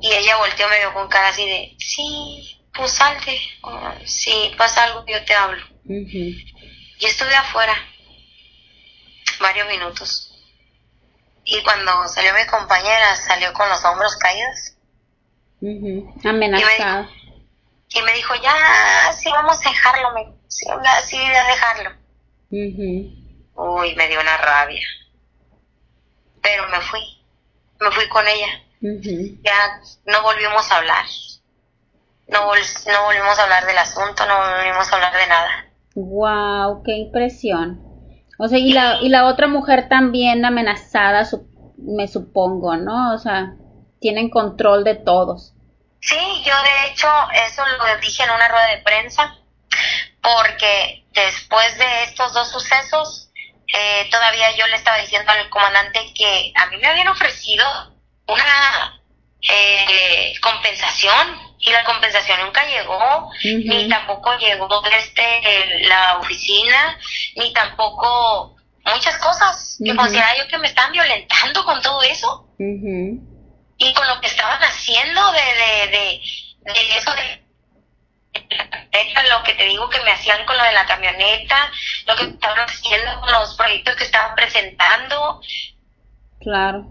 [0.00, 3.38] Y ella volteó, me vio con cara así de, sí, pues salte,
[4.06, 5.64] si pasa algo yo te hablo.
[6.98, 7.74] Y estuve afuera
[9.40, 10.28] varios minutos.
[11.44, 14.74] Y cuando salió mi compañera, salió con los hombros caídos.
[16.24, 17.08] Amenazada.
[17.88, 20.66] Y, me dijo, ya, sí, vamos a dejarlo, me, sí,
[21.04, 21.90] sí, a dejarlo.
[22.50, 24.82] Uy, me dio una rabia.
[26.40, 27.00] Pero me fui,
[27.80, 28.62] me fui con ella.
[28.80, 31.06] Ya no volvimos a hablar.
[32.28, 35.50] No, no volvimos a hablar del asunto, no volvimos a hablar de nada.
[35.94, 37.92] Wow, qué impresión.
[38.38, 41.28] O sea, y la, y la otra mujer también amenazada,
[41.76, 43.14] me supongo, ¿no?
[43.14, 43.54] O sea,
[44.00, 45.51] tienen control de todos.
[46.02, 47.08] Sí, yo de hecho
[47.46, 49.36] eso lo dije en una rueda de prensa,
[50.20, 53.30] porque después de estos dos sucesos,
[53.72, 57.64] eh, todavía yo le estaba diciendo al comandante que a mí me habían ofrecido
[58.26, 59.00] una
[59.48, 66.98] eh, compensación y la compensación nunca llegó, ni tampoco llegó este la oficina,
[67.36, 72.48] ni tampoco muchas cosas que consideraba yo que me están violentando con todo eso
[73.82, 76.20] y con lo que estaban haciendo de, de,
[76.60, 77.42] de, eso de
[79.28, 81.70] lo que te digo que me hacían con lo de la camioneta,
[82.06, 85.40] lo que estaban haciendo con los proyectos que estaban presentando.
[86.40, 86.86] Claro.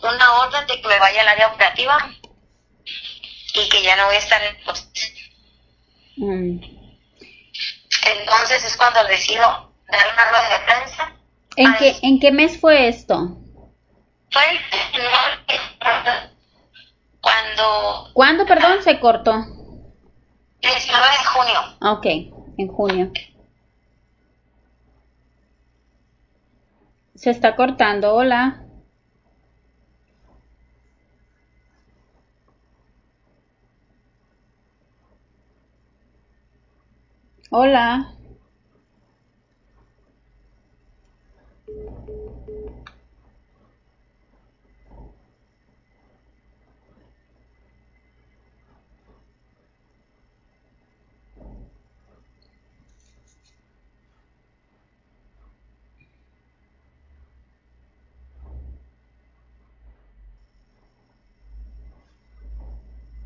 [0.00, 2.10] Una orden de que me vaya al área operativa
[3.54, 4.56] y que ya no voy a estar en.
[6.16, 6.60] Mm.
[8.06, 11.17] Entonces es cuando decido dar una rueda de prensa.
[11.60, 13.36] ¿En qué, ¿En qué mes fue esto?
[14.30, 14.58] Fue el
[17.20, 18.10] cuando...
[18.12, 19.32] ¿Cuándo, perdón, se cortó?
[20.62, 21.60] 19 de junio.
[21.80, 22.06] Ok,
[22.58, 23.10] en junio.
[27.16, 28.62] Se está cortando, hola.
[37.50, 38.17] Hola.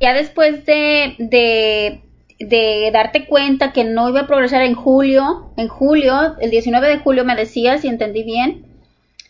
[0.03, 2.01] Ya después de, de,
[2.37, 6.99] de, darte cuenta que no iba a progresar en julio, en julio, el 19 de
[6.99, 8.65] julio me decías, si entendí bien,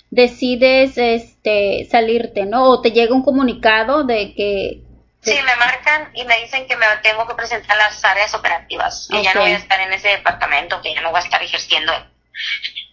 [0.09, 2.63] decides este, salirte, ¿no?
[2.63, 4.81] O te llega un comunicado de que...
[5.21, 9.07] Sí, me marcan y me dicen que me tengo que presentar a las áreas operativas,
[9.11, 11.41] que ya no voy a estar en ese departamento, que ya no voy a estar
[11.43, 11.93] ejerciendo.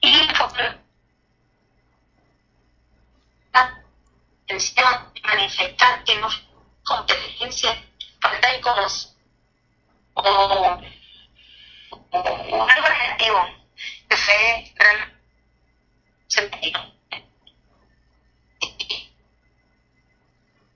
[0.03, 0.13] Y
[5.25, 6.29] manifestar que no
[6.91, 7.71] competencia,
[8.21, 9.21] falta de conocimiento
[10.15, 10.81] o,
[12.11, 13.39] o, algo negativo
[14.09, 14.75] que fue
[16.27, 16.81] sentido.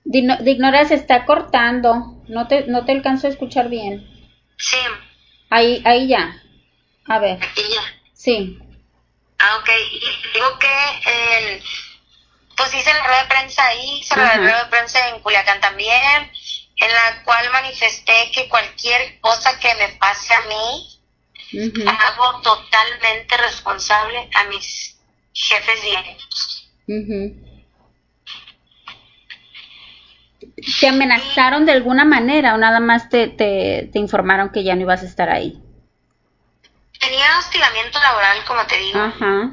[0.05, 4.07] Dignora se está cortando, no te, no te alcanzo a escuchar bien.
[4.57, 4.77] Sí.
[5.49, 6.41] Ahí, ahí ya.
[7.07, 7.43] A ver.
[7.43, 7.81] Aquí ya.
[8.13, 8.57] Sí.
[9.39, 9.69] Ah, ok.
[9.91, 10.67] Y digo que
[11.47, 11.63] el
[12.55, 16.31] pues hice la rueda de prensa ahí, hice la rueda de prensa en Culiacán también,
[16.77, 24.29] en la cual manifesté que cualquier cosa que me pase a mí, hago totalmente responsable
[24.35, 24.97] a mis
[25.33, 26.71] jefes directos.
[30.79, 34.81] ¿Te amenazaron de alguna manera o nada más te, te, te informaron que ya no
[34.81, 35.59] ibas a estar ahí?
[36.99, 38.99] Tenía hostigamiento laboral, como te digo.
[38.99, 39.51] Ajá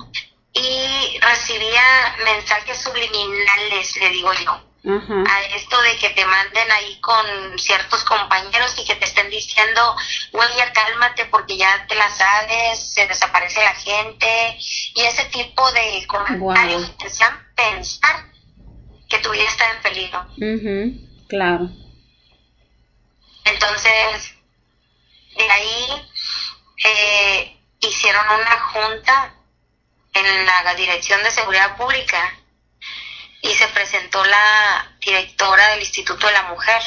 [0.54, 7.58] y recibía mensajes subliminales, le digo yo, a esto de que te manden ahí con
[7.58, 9.96] ciertos compañeros y que te estén diciendo,
[10.32, 14.58] güey, ya cálmate porque ya te la sabes, se desaparece la gente,
[14.94, 18.26] y ese tipo de comentarios que te hacían pensar
[19.08, 20.26] que tu vida está en peligro.
[21.28, 21.70] Claro.
[23.44, 24.34] Entonces,
[25.36, 26.08] de ahí
[26.84, 29.34] eh, hicieron una junta
[30.12, 32.36] en la Dirección de Seguridad Pública
[33.40, 36.82] y se presentó la directora del Instituto de la Mujer,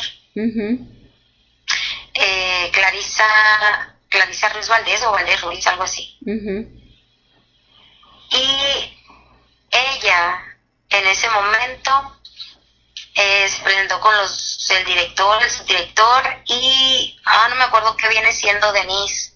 [2.13, 6.17] eh, Clarisa, Clarisa Ruiz Valdés o Valdés Ruiz, algo así.
[8.31, 8.97] Y
[9.71, 10.57] ella,
[10.89, 12.19] en ese momento,
[13.15, 18.07] eh, se presentó con los, el director, el subdirector y, ah, no me acuerdo qué
[18.07, 19.34] viene siendo Denise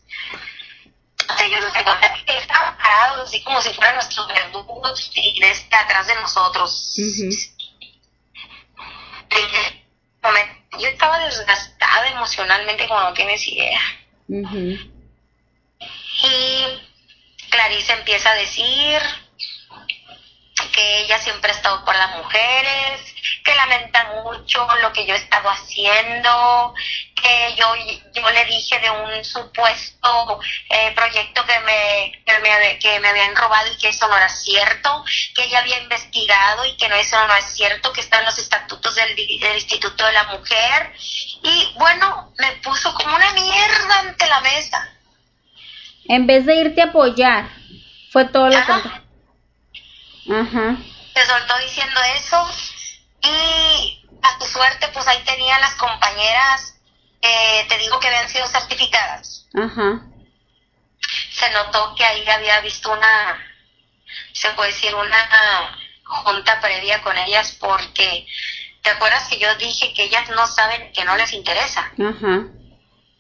[2.28, 6.94] estaban parados así como si fueran nuestros verdugos y desde atrás de nosotros.
[10.80, 13.82] Yo estaba desgastada emocionalmente como no tienes idea.
[16.24, 16.64] Y
[17.50, 19.02] Clarice empieza a decir
[20.80, 23.14] que ella siempre ha estado por las mujeres,
[23.44, 26.74] que lamenta mucho lo que yo he estado haciendo,
[27.16, 27.74] que yo,
[28.14, 30.40] yo le dije de un supuesto
[30.70, 34.30] eh, proyecto que me, que me, que, me, habían robado y que eso no era
[34.30, 35.04] cierto,
[35.36, 38.96] que ella había investigado y que no, eso no es cierto, que están los estatutos
[38.96, 40.94] del, del Instituto de la Mujer.
[41.44, 44.90] Y bueno, me puso como una mierda ante la mesa.
[46.06, 47.50] En vez de irte a apoyar,
[48.12, 49.09] fue todo lo que...
[50.28, 50.78] Ajá.
[51.14, 52.50] Se soltó diciendo eso
[53.22, 56.76] y a tu suerte pues ahí tenía las compañeras,
[57.22, 59.46] eh, te digo que habían sido certificadas.
[59.54, 60.02] Ajá.
[61.32, 63.40] Se notó que ahí había visto una,
[64.34, 68.26] se puede decir, una junta previa con ellas porque,
[68.82, 71.82] ¿te acuerdas que yo dije que ellas no saben, que no les interesa?
[71.82, 72.46] Ajá.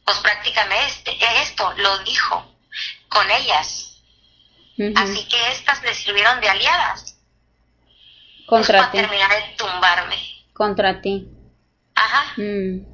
[0.05, 2.55] Pues prácticamente esto lo dijo
[3.09, 3.88] con ellas
[4.95, 7.17] Así que estas le sirvieron de aliadas.
[8.45, 8.97] Contra pues, ti.
[8.97, 10.17] Para terminar de tumbarme.
[10.53, 11.27] Contra ti.
[11.95, 12.33] Ajá.
[12.37, 12.85] Mm.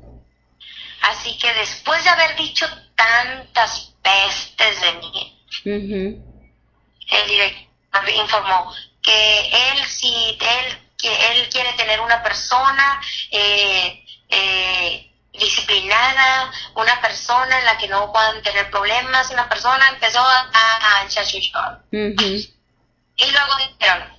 [1.02, 2.66] Así que después de haber dicho
[2.96, 8.74] tantas pestes de mí, el director informó
[9.04, 17.60] que él, si él, que él quiere tener una persona eh, eh, disciplinada, una persona
[17.60, 21.08] en la que no puedan tener problemas, una persona empezó a, a,
[23.18, 24.14] Y luego dijeron,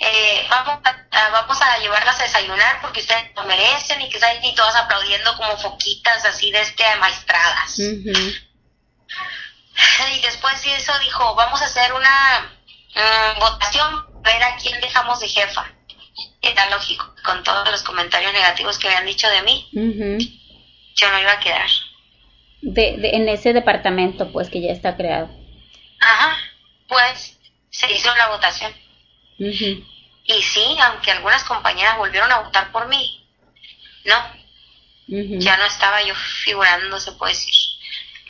[0.00, 4.44] eh, vamos, a, vamos a llevarlas a desayunar porque ustedes lo merecen y que están
[4.44, 7.78] y todas aplaudiendo como foquitas así de este maestradas.
[10.10, 12.52] Y después de eso dijo, vamos a hacer una
[12.94, 15.66] mm, votación, ver a quién dejamos de jefa.
[16.42, 19.68] Era lógico, con todos los comentarios negativos que habían dicho de mí,
[20.96, 21.70] yo no iba a quedar.
[22.60, 25.30] De, en ese departamento, pues, que ya está creado.
[26.00, 26.36] Ajá,
[26.88, 27.38] pues
[27.70, 28.72] se hizo la votación.
[29.38, 33.26] Y sí, aunque algunas compañeras volvieron a votar por mí,
[34.04, 34.16] no,
[35.08, 37.54] ya no estaba yo figurando, se puede decir.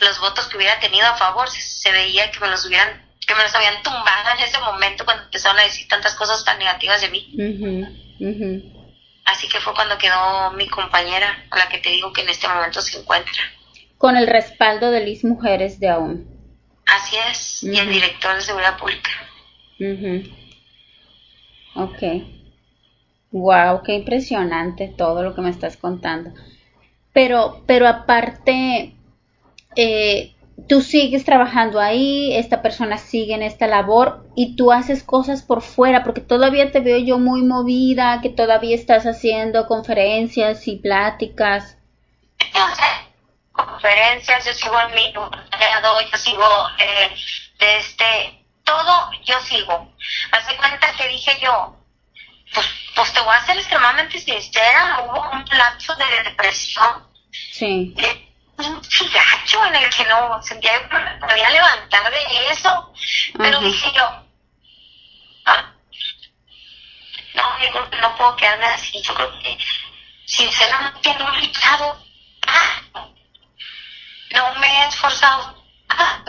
[0.00, 3.42] Los votos que hubiera tenido a favor se, veía que me los hubieran que me
[3.42, 7.08] los habían tumbado en ese momento cuando empezaron a decir tantas cosas tan negativas de
[7.10, 7.34] mí.
[9.24, 12.82] Así que fue cuando quedó mi compañera, la que te digo que en este momento
[12.82, 13.42] se encuentra.
[13.98, 16.26] Con el respaldo de Liz Mujeres de aún.
[16.86, 19.10] Así es, y el director de Seguridad Pública.
[21.74, 22.02] Ok.
[23.30, 26.32] Wow, qué impresionante todo lo que me estás contando.
[27.12, 28.94] Pero, pero aparte,
[29.76, 30.31] eh,
[30.68, 35.62] tú sigues trabajando ahí, esta persona sigue en esta labor y tú haces cosas por
[35.62, 41.76] fuera, porque todavía te veo yo muy movida, que todavía estás haciendo conferencias y pláticas.
[43.52, 46.44] Conferencias, yo sigo en mi yo sigo
[46.78, 47.14] eh,
[47.58, 49.92] este, todo yo sigo.
[50.30, 51.76] Hace cuenta que dije yo,
[52.54, 57.06] pues, pues te voy a ser extremadamente sincera, hubo un lapso de depresión.
[57.30, 57.94] Sí.
[57.96, 58.82] Eh, un
[59.12, 62.92] gacho en el que no sentía que me podía levantar de eso.
[63.36, 64.26] Pero dije yo,
[65.46, 65.72] ah,
[67.34, 69.02] no, yo creo que no puedo quedarme así.
[69.02, 69.58] Yo creo que
[70.26, 72.04] sinceramente no he luchado.
[72.46, 72.82] Ah,
[74.32, 76.24] no me he esforzado ah,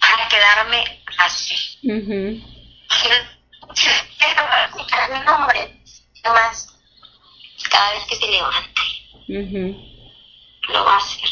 [0.00, 1.78] para quedarme así.
[1.82, 3.40] Uh Quiero
[5.12, 5.80] mi nombre
[6.24, 6.68] más
[7.70, 9.99] cada vez que se levante
[10.70, 11.28] lo va a hacer.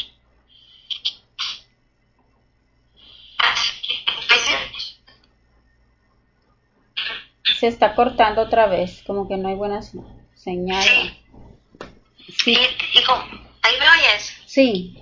[7.59, 9.91] Se está cortando otra vez, como que no hay buenas
[10.33, 11.13] señales.
[12.41, 12.57] Sí.
[12.93, 13.13] Hijo,
[13.61, 14.33] ¿ahí me oyes?
[14.45, 14.95] Sí.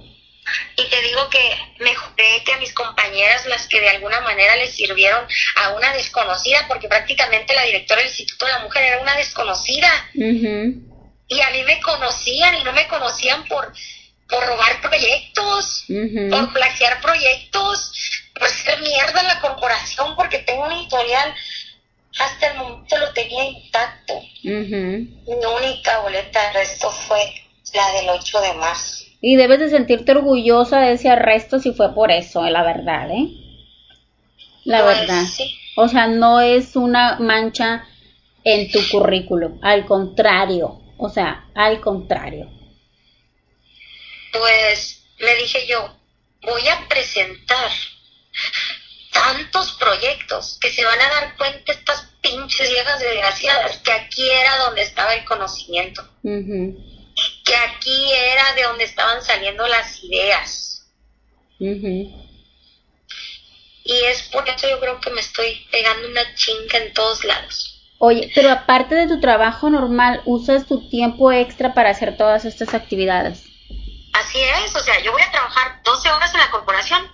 [0.76, 4.56] Y te digo que me juré que a mis compañeras, las que de alguna manera
[4.56, 5.28] les sirvieron
[5.58, 9.92] a una desconocida, porque prácticamente la directora del Instituto de la Mujer era una desconocida.
[10.14, 13.72] Y a mí me conocían y no me conocían por
[14.30, 17.92] por robar proyectos, por plagiar proyectos,
[18.38, 21.34] por ser mierda en la corporación porque tengo un historial,
[22.20, 24.14] hasta el momento lo tenía intacto.
[24.44, 27.20] Mi única boleta de arresto fue
[27.74, 29.06] la del 8 de marzo.
[29.22, 33.28] Y debes de sentirte orgullosa de ese arresto si fue por eso, la verdad, ¿eh?
[34.64, 35.24] La pues, verdad.
[35.76, 37.86] O sea, no es una mancha
[38.44, 42.50] en tu currículum, al contrario, o sea, al contrario
[44.38, 45.96] pues le dije yo,
[46.42, 47.72] voy a presentar
[49.12, 54.58] tantos proyectos que se van a dar cuenta estas pinches viejas desgraciadas que aquí era
[54.58, 60.88] donde estaba el conocimiento, que aquí era de donde estaban saliendo las ideas.
[63.84, 67.74] Y es por eso yo creo que me estoy pegando una chinga en todos lados.
[68.00, 72.76] Oye, pero aparte de tu trabajo normal, ¿usas tu tiempo extra para hacer todas estas
[72.76, 73.47] actividades?
[74.18, 77.12] Así es, o sea, yo voy a trabajar 12 horas en la corporación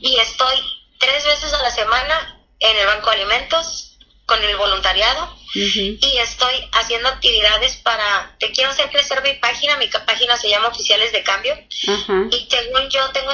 [0.00, 0.56] y estoy
[0.98, 6.68] tres veces a la semana en el banco de alimentos con el voluntariado y estoy
[6.72, 11.22] haciendo actividades para, te quiero hacer crecer mi página, mi página se llama Oficiales de
[11.22, 13.32] Cambio y según yo tengo,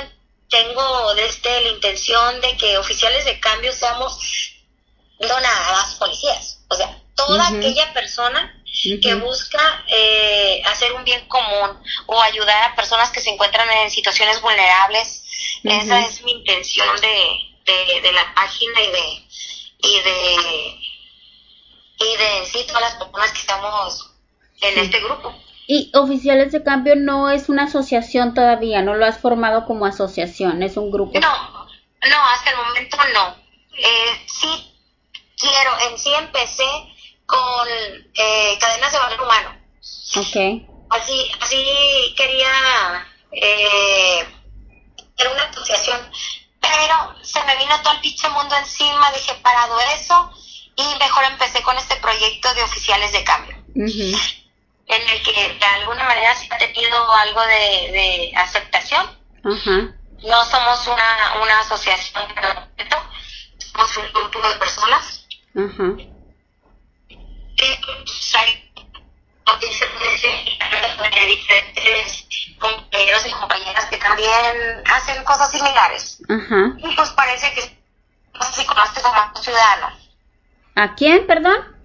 [0.49, 4.19] tengo desde la intención de que Oficiales de Cambio seamos
[5.21, 8.56] donadas policías, o sea, toda aquella persona
[9.03, 13.91] que busca eh, hacer un bien común o ayudar a personas que se encuentran en
[13.91, 15.25] situaciones vulnerables.
[15.65, 19.27] Esa es mi intención de, de, la página y de,
[19.79, 20.37] y de,
[21.99, 24.11] y de sí, todas las personas que estamos
[24.61, 25.35] en este grupo.
[25.69, 30.63] Y Oficiales de Cambio no es una asociación todavía, no lo has formado como asociación,
[30.63, 31.19] es un grupo.
[31.19, 31.67] No,
[32.09, 33.37] no, hasta el momento no.
[33.77, 34.73] Eh, sí
[35.37, 36.65] quiero, en sí empecé
[37.27, 37.69] con
[38.15, 39.61] eh, cadenas de valor humano.
[40.17, 40.37] Ok.
[40.89, 44.25] Así, así quería eh,
[45.19, 46.01] era una asociación,
[46.61, 50.31] pero se me vino todo el pinche mundo encima, dije, parado eso,
[50.77, 53.57] y mejor empecé con este proyecto de oficiales de cambio,
[54.87, 59.07] en el que de alguna manera sí ha tenido algo de, de aceptación.
[60.23, 62.25] No somos una, una asociación,
[63.59, 65.27] somos un grupo de personas.
[67.57, 67.79] Que
[71.27, 72.27] diferentes
[72.59, 76.19] compañeros y compañeras que también hacen cosas similares.
[76.79, 77.77] Y pues parece que
[78.53, 79.97] si conoces a Marco Ciudadano.
[80.75, 81.77] ¿A quién, perdón?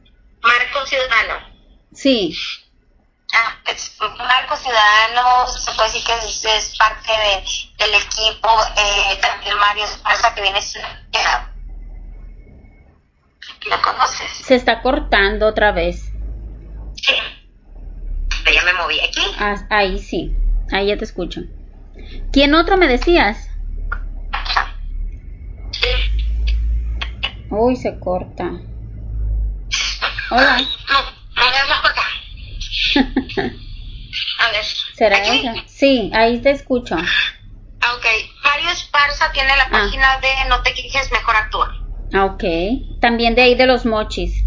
[0.41, 1.47] Marco Ciudadano.
[1.93, 2.37] Sí.
[3.33, 7.45] Ah, es Marco Ciudadano, se puede decir que es, parte de,
[7.77, 10.61] del equipo, eh, también Mario Esparza que viene
[13.69, 14.31] ¿Lo conoces?
[14.45, 16.11] Se está cortando otra vez.
[16.95, 17.13] Sí
[18.53, 19.21] ya me moví aquí.
[19.39, 20.35] Ah, ahí sí,
[20.71, 21.41] ahí ya te escucho.
[22.31, 23.49] ¿Quién otro me decías?
[27.49, 28.49] Uy, se corta.
[30.29, 30.57] Hola.
[30.57, 31.01] No,
[31.69, 32.01] no, corta.
[34.39, 34.65] A ver.
[34.95, 35.55] ¿Será ella?
[35.67, 36.95] Sí, ahí te escucho.
[36.95, 38.05] Ok.
[38.43, 39.69] Mario Esparza tiene la ah.
[39.71, 41.75] página de No te quejes, mejor actúa.
[42.13, 42.43] Ah, ok.
[42.99, 44.43] También de ahí de los mochis.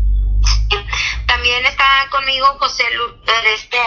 [1.26, 2.84] También está conmigo José
[3.54, 3.78] este,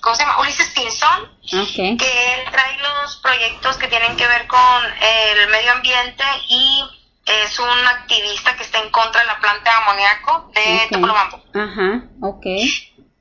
[0.00, 0.40] ¿cómo se llama?
[0.40, 6.24] Ulises Pinzón, que él trae los proyectos que tienen que ver con el medio ambiente
[6.48, 6.84] y
[7.26, 11.42] es un activista que está en contra de la planta de amoníaco de Topolobampo.
[11.54, 12.44] Ajá, ok.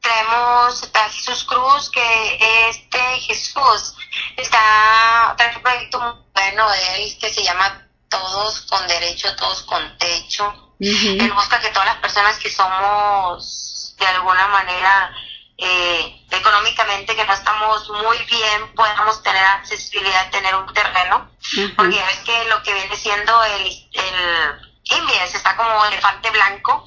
[0.02, 3.96] Tenemos a Jesús Cruz, que este Jesús
[4.36, 9.64] está, trae un proyecto muy bueno de él que se llama Todos con Derecho, Todos
[9.64, 10.76] con Techo.
[10.80, 15.14] Él busca que todas las personas que somos de alguna manera
[15.58, 21.32] eh, económicamente que no estamos muy bien podamos tener accesibilidad tener un terreno.
[21.76, 26.84] Porque ya ves que lo que viene siendo el, el Invies está como elefante blanco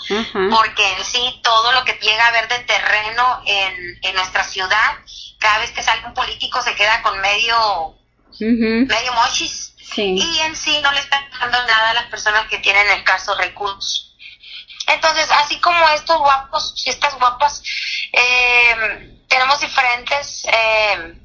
[0.51, 4.99] porque en sí todo lo que llega a ver de terreno en, en nuestra ciudad
[5.39, 7.95] cada vez que sale un político se queda con medio
[8.39, 12.86] medio mochis y en sí no le está dando nada a las personas que tienen
[12.90, 14.07] escasos recursos
[14.86, 17.62] entonces, así como estos guapos y estas guapas,
[18.12, 21.18] eh, tenemos diferentes eh,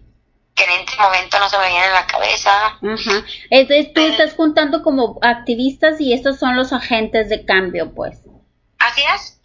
[0.56, 2.52] que en este momento no se me vienen en la cabeza.
[2.52, 3.26] Ajá.
[3.50, 8.18] Entonces tú estás juntando como activistas y estos son los agentes de cambio, pues.
[8.80, 9.38] Así es.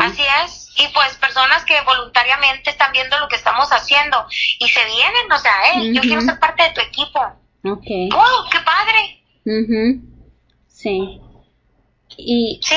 [0.00, 0.68] Así es.
[0.76, 4.26] Y pues personas que voluntariamente están viendo lo que estamos haciendo
[4.58, 7.41] y se vienen, o sea, hey, yo quiero ser parte de tu equipo.
[7.64, 7.86] Ok.
[8.12, 8.48] ¡Wow!
[8.50, 9.22] ¡Qué padre!
[10.68, 11.20] Sí.
[12.16, 12.76] Y, sí.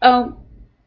[0.00, 0.36] Oh,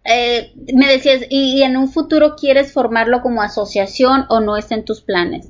[0.04, 4.86] eh, me decías, ¿y, en un futuro quieres formarlo como asociación o no está en
[4.86, 5.48] tus planes?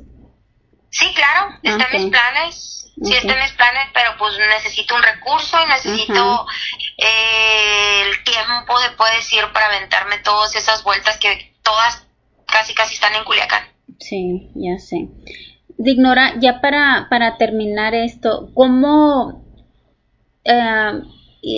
[0.89, 5.03] Sí, claro, está en mis planes, sí está en mis planes, pero pues necesito un
[5.03, 6.45] recurso y necesito
[6.97, 12.05] eh, el tiempo de puedes ir para aventarme todas esas vueltas que todas
[12.45, 13.63] casi casi están en Culiacán.
[13.99, 15.07] Sí, ya sé.
[15.83, 19.43] Dignora, ya para, para terminar esto, ¿cómo...
[20.43, 21.01] Eh,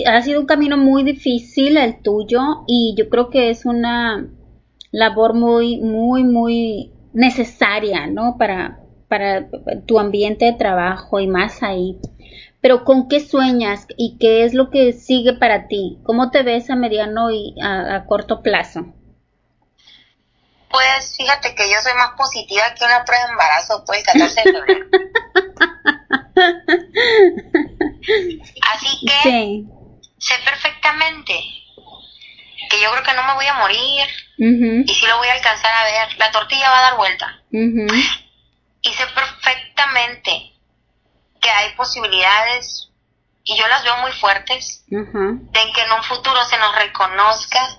[0.06, 4.26] ha sido un camino muy difícil el tuyo y yo creo que es una
[4.92, 8.36] labor muy, muy, muy necesaria, ¿no?
[8.38, 9.48] Para, para
[9.86, 11.98] tu ambiente de trabajo y más ahí.
[12.60, 15.98] Pero ¿con qué sueñas y qué es lo que sigue para ti?
[16.02, 18.86] ¿Cómo te ves a mediano y a, corto plazo?
[20.74, 24.42] Pues fíjate que yo soy más positiva que una prueba de embarazo, pues 14
[28.72, 29.62] Así que
[30.18, 31.38] sé perfectamente
[32.68, 34.04] que yo creo que no me voy a morir
[34.36, 36.18] y sí lo voy a alcanzar a ver.
[36.18, 37.40] La tortilla va a dar vuelta.
[37.52, 40.54] Y sé perfectamente
[41.40, 42.90] que hay posibilidades
[43.44, 47.78] y yo las veo muy fuertes de que en un futuro se nos reconozca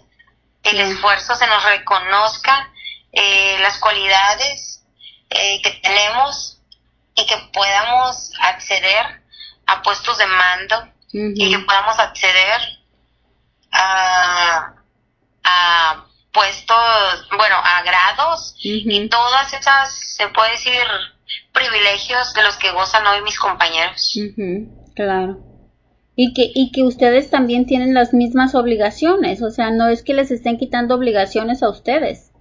[0.63, 2.71] el esfuerzo, se nos reconozca
[3.16, 4.84] eh, las cualidades
[5.30, 6.59] eh, que tenemos
[7.16, 9.24] y que podamos acceder
[9.66, 12.61] a puestos de mando y que podamos acceder
[13.72, 14.74] a,
[15.43, 20.74] a puestos, bueno, a grados y todas esas, se puede decir,
[21.53, 24.13] privilegios de los que gozan hoy mis compañeros.
[24.93, 25.38] Claro.
[26.18, 30.13] Y que, y que ustedes también tienen las mismas obligaciones, o sea, no es que
[30.13, 32.32] les estén quitando obligaciones a ustedes.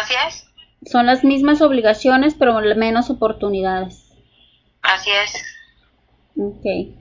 [0.00, 0.46] Así es.
[0.90, 4.12] Son las mismas obligaciones, pero menos oportunidades.
[4.82, 5.44] Así es.
[6.38, 6.94] Ok.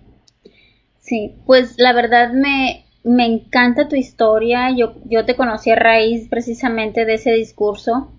[1.00, 4.72] Sí, pues la verdad me, me encanta tu historia.
[4.76, 8.12] Yo, yo te conocí a raíz precisamente de ese discurso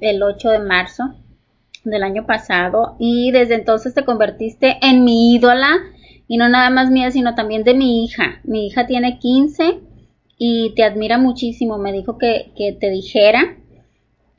[0.00, 1.14] el 8 de marzo
[1.84, 5.68] del año pasado y desde entonces te convertiste en mi ídola
[6.26, 8.40] y no nada más mía, sino también de mi hija.
[8.44, 9.80] Mi hija tiene 15
[10.36, 13.58] y te admira muchísimo, me dijo que, que te dijera.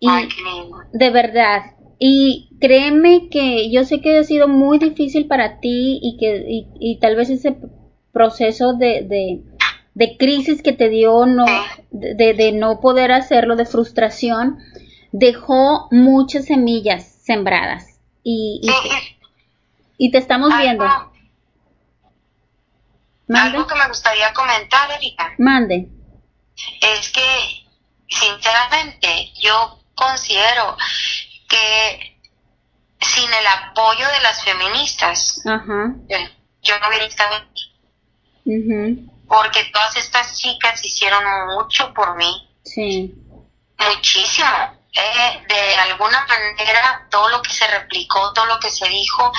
[0.06, 6.00] Y de verdad, y créeme que yo sé que ha sido muy difícil para ti
[6.02, 6.44] y que
[6.80, 7.56] y, tal vez ese
[8.12, 9.44] proceso de,
[9.94, 11.46] de, crisis que te dio no,
[11.92, 14.60] de, de no poder hacerlo, de frustración,
[15.12, 18.00] dejó muchas semillas sembradas.
[18.24, 19.18] Y, y, te,
[19.98, 20.86] y te estamos viendo.
[23.30, 25.34] Algo que me gustaría comentar, Erika.
[25.38, 25.90] Mande.
[26.82, 27.66] Es que,
[28.08, 30.78] sinceramente, yo considero
[31.48, 32.20] que
[33.00, 37.72] sin el apoyo de las feministas, yo no hubiera estado aquí.
[39.28, 41.24] Porque todas estas chicas hicieron
[41.56, 42.50] mucho por mí.
[42.64, 43.14] Sí.
[43.78, 44.50] Muchísimo.
[44.94, 49.32] Eh, de alguna manera, todo lo que se replicó, todo lo que se dijo,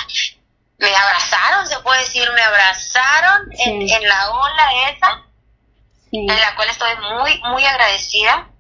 [0.79, 5.23] me abrazaron, se puede decir, me abrazaron en, la ola esa,
[6.13, 8.51] en la cual estoy muy, muy agradecida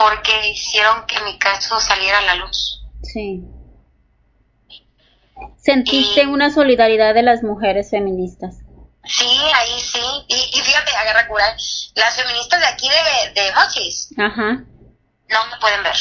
[0.00, 2.82] porque hicieron que mi caso saliera a la luz.
[3.02, 3.44] Sí.
[5.58, 8.56] ¿Sentiste una solidaridad de las mujeres feministas?
[9.04, 10.00] Sí, ahí sí.
[10.28, 11.44] Y, fíjate, agarra cura,
[11.96, 14.64] las feministas de aquí de, de Mochis Ajá.
[15.28, 15.96] no me pueden ver.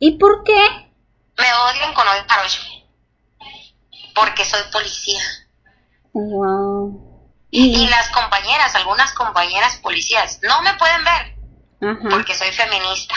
[0.00, 0.90] ¿Y por qué?
[1.38, 2.24] Me odian con odio
[4.12, 5.22] Porque soy policía.
[6.14, 7.46] Wow.
[7.52, 7.84] ¿Y?
[7.84, 11.39] y las compañeras, algunas compañeras policías, no me pueden ver
[11.80, 13.14] porque soy feminista.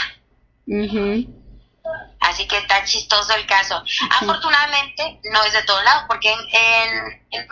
[2.19, 3.83] Así que está chistoso el caso.
[4.09, 6.39] Afortunadamente no es de todos lados, porque en,
[7.31, 7.47] en,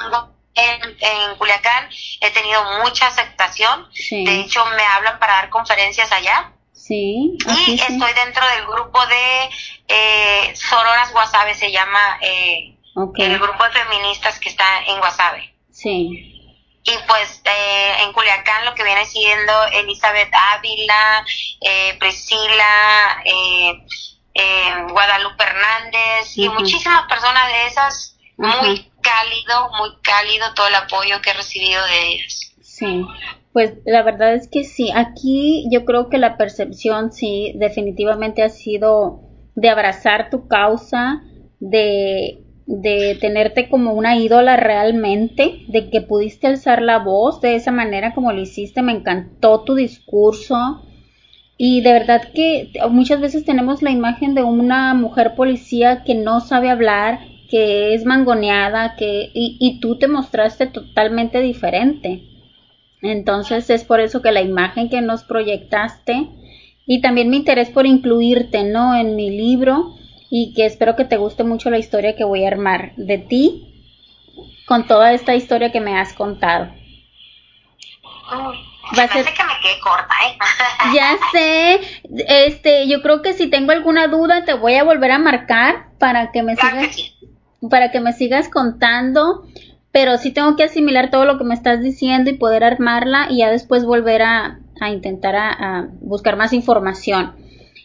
[0.55, 1.89] en, Culiacán
[2.21, 3.87] he tenido mucha aceptación.
[4.09, 6.53] De hecho, me hablan para dar conferencias allá.
[6.73, 7.37] Sí.
[7.67, 9.49] y estoy dentro del grupo de
[9.87, 12.75] eh, Sororas Guasave, se llama eh,
[13.17, 15.53] el grupo de feministas que está en Guasave.
[15.69, 16.30] Sí
[16.83, 21.25] y pues eh, en Culiacán lo que viene siendo Elizabeth Ávila,
[21.61, 23.85] eh, Priscila, eh,
[24.33, 31.21] eh Guadalupe Hernández y muchísimas personas de esas, muy cálido, muy cálido todo el apoyo
[31.21, 32.53] que he recibido de ellas.
[32.61, 33.05] Sí,
[33.53, 38.49] pues la verdad es que sí, aquí yo creo que la percepción sí definitivamente ha
[38.49, 39.19] sido
[39.55, 41.21] de abrazar tu causa,
[41.59, 42.39] de
[42.79, 48.13] de tenerte como una ídola realmente, de que pudiste alzar la voz de esa manera
[48.13, 50.81] como lo hiciste, me encantó tu discurso
[51.57, 56.39] y de verdad que muchas veces tenemos la imagen de una mujer policía que no
[56.39, 57.19] sabe hablar,
[57.49, 62.23] que es mangoneada, que y, y tú te mostraste totalmente diferente.
[63.01, 66.29] Entonces es por eso que la imagen que nos proyectaste
[66.85, 68.95] y también mi interés por incluirte, ¿no?
[68.95, 69.95] En mi libro
[70.33, 73.67] y que espero que te guste mucho la historia que voy a armar de ti
[74.65, 76.71] con toda esta historia que me has contado.
[78.97, 80.37] Va a ser que me quede corta, ¿eh?
[80.95, 81.81] ya sé,
[82.47, 86.31] este, yo creo que si tengo alguna duda te voy a volver a marcar para
[86.31, 86.95] que me sigas,
[87.69, 89.45] para que me sigas contando,
[89.91, 93.39] pero sí tengo que asimilar todo lo que me estás diciendo y poder armarla y
[93.39, 94.59] ya después volver a,
[94.89, 97.40] intentar a buscar más información.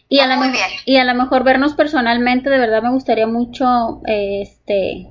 [0.09, 0.39] Y a, la
[0.85, 5.09] y a lo mejor vernos personalmente, de verdad me gustaría mucho este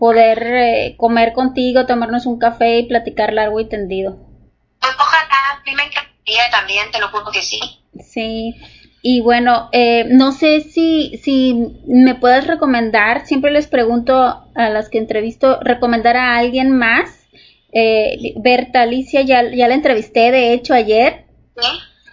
[0.00, 4.16] poder eh, comer contigo, tomarnos un café y platicar largo y tendido.
[4.80, 7.60] Pues ojalá, a mí me encantaría también, te lo juro que sí.
[8.00, 8.54] Sí,
[9.02, 11.54] y bueno, eh, no sé si, si
[11.86, 14.14] me puedes recomendar, siempre les pregunto
[14.54, 17.10] a las que entrevisto, recomendar a alguien más.
[17.72, 21.26] Eh, Berta Alicia, ya, ya la entrevisté, de hecho, ayer.
[21.56, 21.68] ¿Sí?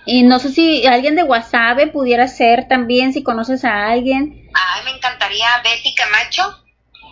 [0.07, 4.49] Y no sé si alguien de WhatsApp pudiera ser también, si conoces a alguien.
[4.53, 6.63] Ay, me encantaría Betty Camacho.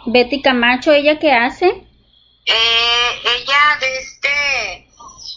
[0.06, 1.68] Betty Camacho, ¿ella qué hace?
[1.68, 4.88] Eh, ella desde